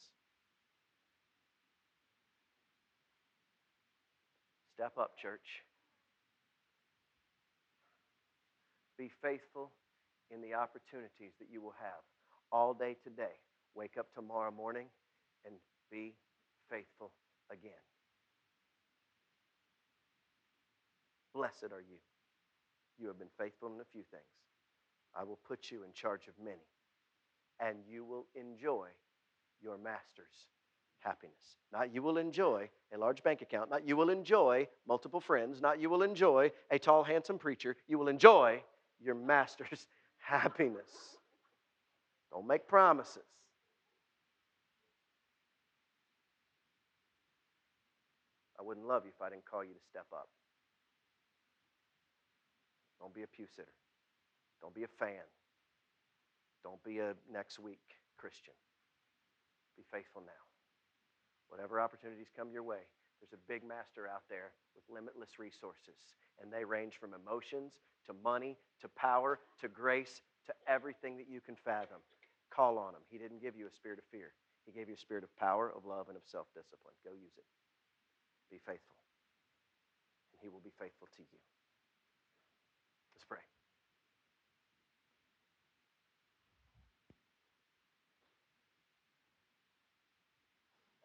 Step 4.75 4.93
up, 4.99 5.17
church. 5.17 5.63
Be 8.97 9.11
faithful 9.21 9.71
in 10.31 10.41
the 10.41 10.55
opportunities 10.55 11.33
that 11.39 11.47
you 11.51 11.61
will 11.61 11.75
have 11.79 12.01
all 12.51 12.73
day 12.73 12.97
today. 13.03 13.37
Wake 13.75 13.97
up 13.97 14.07
tomorrow 14.13 14.51
morning 14.51 14.87
and 15.45 15.55
be 15.91 16.15
faithful 16.69 17.11
again. 17.51 17.71
Blessed 21.33 21.71
are 21.71 21.81
you. 21.81 21.97
You 22.99 23.07
have 23.07 23.17
been 23.17 23.27
faithful 23.37 23.73
in 23.73 23.81
a 23.81 23.85
few 23.91 24.03
things. 24.11 24.23
I 25.15 25.23
will 25.23 25.39
put 25.47 25.71
you 25.71 25.83
in 25.83 25.91
charge 25.93 26.27
of 26.27 26.33
many, 26.43 26.67
and 27.59 27.77
you 27.87 28.03
will 28.03 28.27
enjoy 28.35 28.87
your 29.61 29.77
master's 29.77 30.47
happiness. 30.99 31.57
Not 31.71 31.93
you 31.93 32.01
will 32.01 32.17
enjoy 32.17 32.69
a 32.93 32.97
large 32.97 33.23
bank 33.23 33.41
account, 33.41 33.69
not 33.69 33.87
you 33.87 33.95
will 33.95 34.09
enjoy 34.09 34.67
multiple 34.87 35.19
friends, 35.19 35.61
not 35.61 35.79
you 35.79 35.89
will 35.89 36.03
enjoy 36.03 36.51
a 36.71 36.79
tall, 36.79 37.03
handsome 37.03 37.37
preacher. 37.37 37.75
You 37.87 37.97
will 37.97 38.07
enjoy 38.07 38.61
your 38.99 39.15
master's 39.15 39.87
happiness. 40.17 40.89
Don't 42.31 42.47
make 42.47 42.67
promises. 42.67 43.23
I 48.59 48.63
wouldn't 48.63 48.87
love 48.87 49.03
you 49.05 49.11
if 49.15 49.21
I 49.21 49.29
didn't 49.29 49.45
call 49.45 49.63
you 49.63 49.73
to 49.73 49.79
step 49.89 50.05
up. 50.13 50.29
Don't 53.03 53.13
be 53.13 53.23
a 53.23 53.27
pew 53.27 53.43
sitter. 53.51 53.75
Don't 54.63 54.73
be 54.73 54.87
a 54.87 54.95
fan. 54.95 55.27
Don't 56.63 56.81
be 56.87 56.99
a 56.99 57.19
next 57.27 57.59
week 57.59 57.83
Christian. 58.15 58.55
Be 59.75 59.83
faithful 59.91 60.23
now. 60.23 60.43
Whatever 61.51 61.83
opportunities 61.83 62.31
come 62.31 62.47
your 62.47 62.63
way, 62.63 62.87
there's 63.19 63.35
a 63.35 63.43
big 63.51 63.67
master 63.67 64.07
out 64.07 64.23
there 64.31 64.55
with 64.71 64.87
limitless 64.87 65.35
resources, 65.35 66.15
and 66.39 66.47
they 66.47 66.63
range 66.63 66.95
from 66.95 67.11
emotions 67.11 67.75
to 68.07 68.15
money 68.23 68.55
to 68.79 68.87
power 68.95 69.39
to 69.59 69.67
grace 69.67 70.23
to 70.47 70.53
everything 70.67 71.17
that 71.17 71.27
you 71.27 71.41
can 71.43 71.59
fathom. 71.59 71.99
Call 72.55 72.79
on 72.79 72.95
him. 72.95 73.03
He 73.11 73.17
didn't 73.17 73.41
give 73.43 73.55
you 73.59 73.67
a 73.67 73.75
spirit 73.75 73.99
of 73.99 74.05
fear, 74.11 74.31
He 74.65 74.71
gave 74.71 74.87
you 74.87 74.95
a 74.95 74.97
spirit 74.97 75.25
of 75.25 75.35
power, 75.35 75.71
of 75.75 75.83
love, 75.83 76.07
and 76.07 76.15
of 76.15 76.23
self 76.23 76.47
discipline. 76.55 76.95
Go 77.03 77.11
use 77.11 77.35
it. 77.35 77.47
Be 78.49 78.63
faithful, 78.63 78.95
and 80.31 80.39
He 80.39 80.47
will 80.47 80.63
be 80.63 80.71
faithful 80.79 81.11
to 81.19 81.21
you. 81.21 81.39
Let's 83.15 83.25
pray. 83.25 83.43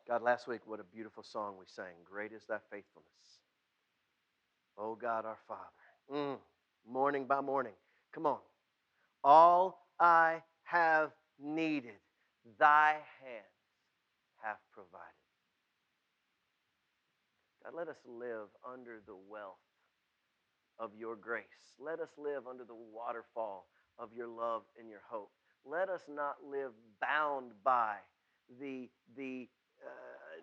God, 0.08 0.22
last 0.22 0.48
week, 0.48 0.60
what 0.64 0.80
a 0.80 0.84
beautiful 0.84 1.22
song 1.22 1.56
we 1.58 1.66
sang. 1.66 1.92
Great 2.02 2.32
is 2.32 2.42
thy 2.48 2.56
faithfulness. 2.70 3.40
Oh, 4.78 4.94
God, 4.94 5.26
our 5.26 5.36
Father. 5.46 5.60
Mm, 6.10 6.38
morning 6.90 7.26
by 7.26 7.42
morning. 7.42 7.74
Come 8.12 8.24
on. 8.24 8.38
All 9.22 9.86
I 10.00 10.42
have 10.62 11.10
needed, 11.38 12.00
thy 12.58 12.92
hands 13.20 13.44
have 14.42 14.56
provided. 14.72 14.94
God, 17.62 17.74
let 17.76 17.88
us 17.88 17.98
live 18.06 18.48
under 18.66 19.02
the 19.06 19.16
wealth 19.28 19.56
of 20.78 20.92
your 20.98 21.16
grace. 21.16 21.44
Let 21.78 22.00
us 22.00 22.08
live 22.16 22.46
under 22.48 22.64
the 22.64 22.74
waterfall 22.74 23.66
of 23.98 24.08
your 24.16 24.28
love 24.28 24.62
and 24.78 24.88
your 24.88 25.02
hope. 25.06 25.32
Let 25.66 25.90
us 25.90 26.04
not 26.08 26.36
live 26.50 26.70
bound 26.98 27.50
by 27.62 27.96
the, 28.58 28.88
the 29.14 29.48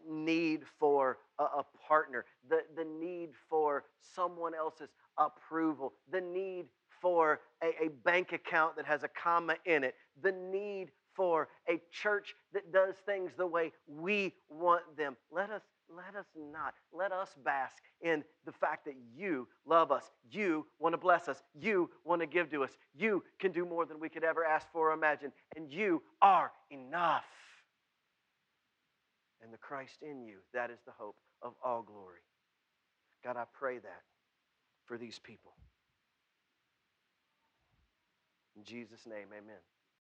need 0.10 0.62
for 0.80 1.18
a, 1.40 1.44
a 1.44 1.66
partner, 1.88 2.26
the, 2.50 2.60
the 2.76 2.86
need 2.86 3.30
for 3.50 3.84
someone 4.02 4.54
else's 4.54 4.90
approval, 5.18 5.94
the 6.12 6.22
need 6.22 6.66
for 7.02 7.42
a, 7.64 7.86
a 7.86 7.90
bank 8.04 8.32
account 8.32 8.76
that 8.76 8.86
has 8.86 9.04
a 9.04 9.10
comma 9.22 9.56
in 9.66 9.84
it, 9.84 9.96
the 10.22 10.32
need 10.32 10.92
for 11.16 11.48
a 11.70 11.82
church 11.92 12.36
that 12.54 12.72
does 12.74 12.96
things 13.06 13.32
the 13.38 13.48
way 13.48 13.72
we 13.88 14.34
want 14.50 14.84
them. 14.98 15.16
Let 15.32 15.50
us 15.50 15.62
let 15.88 16.16
us 16.16 16.26
not. 16.36 16.74
Let 16.92 17.12
us 17.12 17.30
bask 17.44 17.76
in 18.02 18.24
the 18.46 18.52
fact 18.52 18.86
that 18.86 18.96
you 19.16 19.48
love 19.68 19.92
us. 19.92 20.10
You 20.32 20.66
want 20.80 20.94
to 20.94 20.98
bless 20.98 21.28
us. 21.28 21.44
You 21.54 21.92
want 22.04 22.22
to 22.22 22.26
give 22.26 22.50
to 22.52 22.64
us. 22.64 22.72
You 22.96 23.24
can 23.40 23.52
do 23.52 23.66
more 23.66 23.86
than 23.86 24.00
we 24.00 24.10
could 24.10 24.24
ever 24.24 24.44
ask 24.44 24.66
for 24.74 24.90
or 24.90 24.94
imagine. 24.94 25.32
And 25.56 25.72
you 25.72 26.02
are 26.24 26.52
enough 26.72 27.24
and 29.46 29.54
the 29.54 29.60
Christ 29.60 30.02
in 30.02 30.24
you. 30.24 30.38
That 30.54 30.72
is 30.72 30.80
the 30.86 30.92
hope 30.98 31.16
of 31.44 31.54
all 31.64 31.84
glory. 31.84 32.26
God, 33.24 33.38
I 33.38 33.44
pray 33.54 33.78
that 33.78 34.02
for 34.86 34.98
these 34.98 35.20
people. 35.20 35.54
In 38.58 38.64
Jesus' 38.64 39.06
name, 39.06 39.28
amen. 39.32 39.62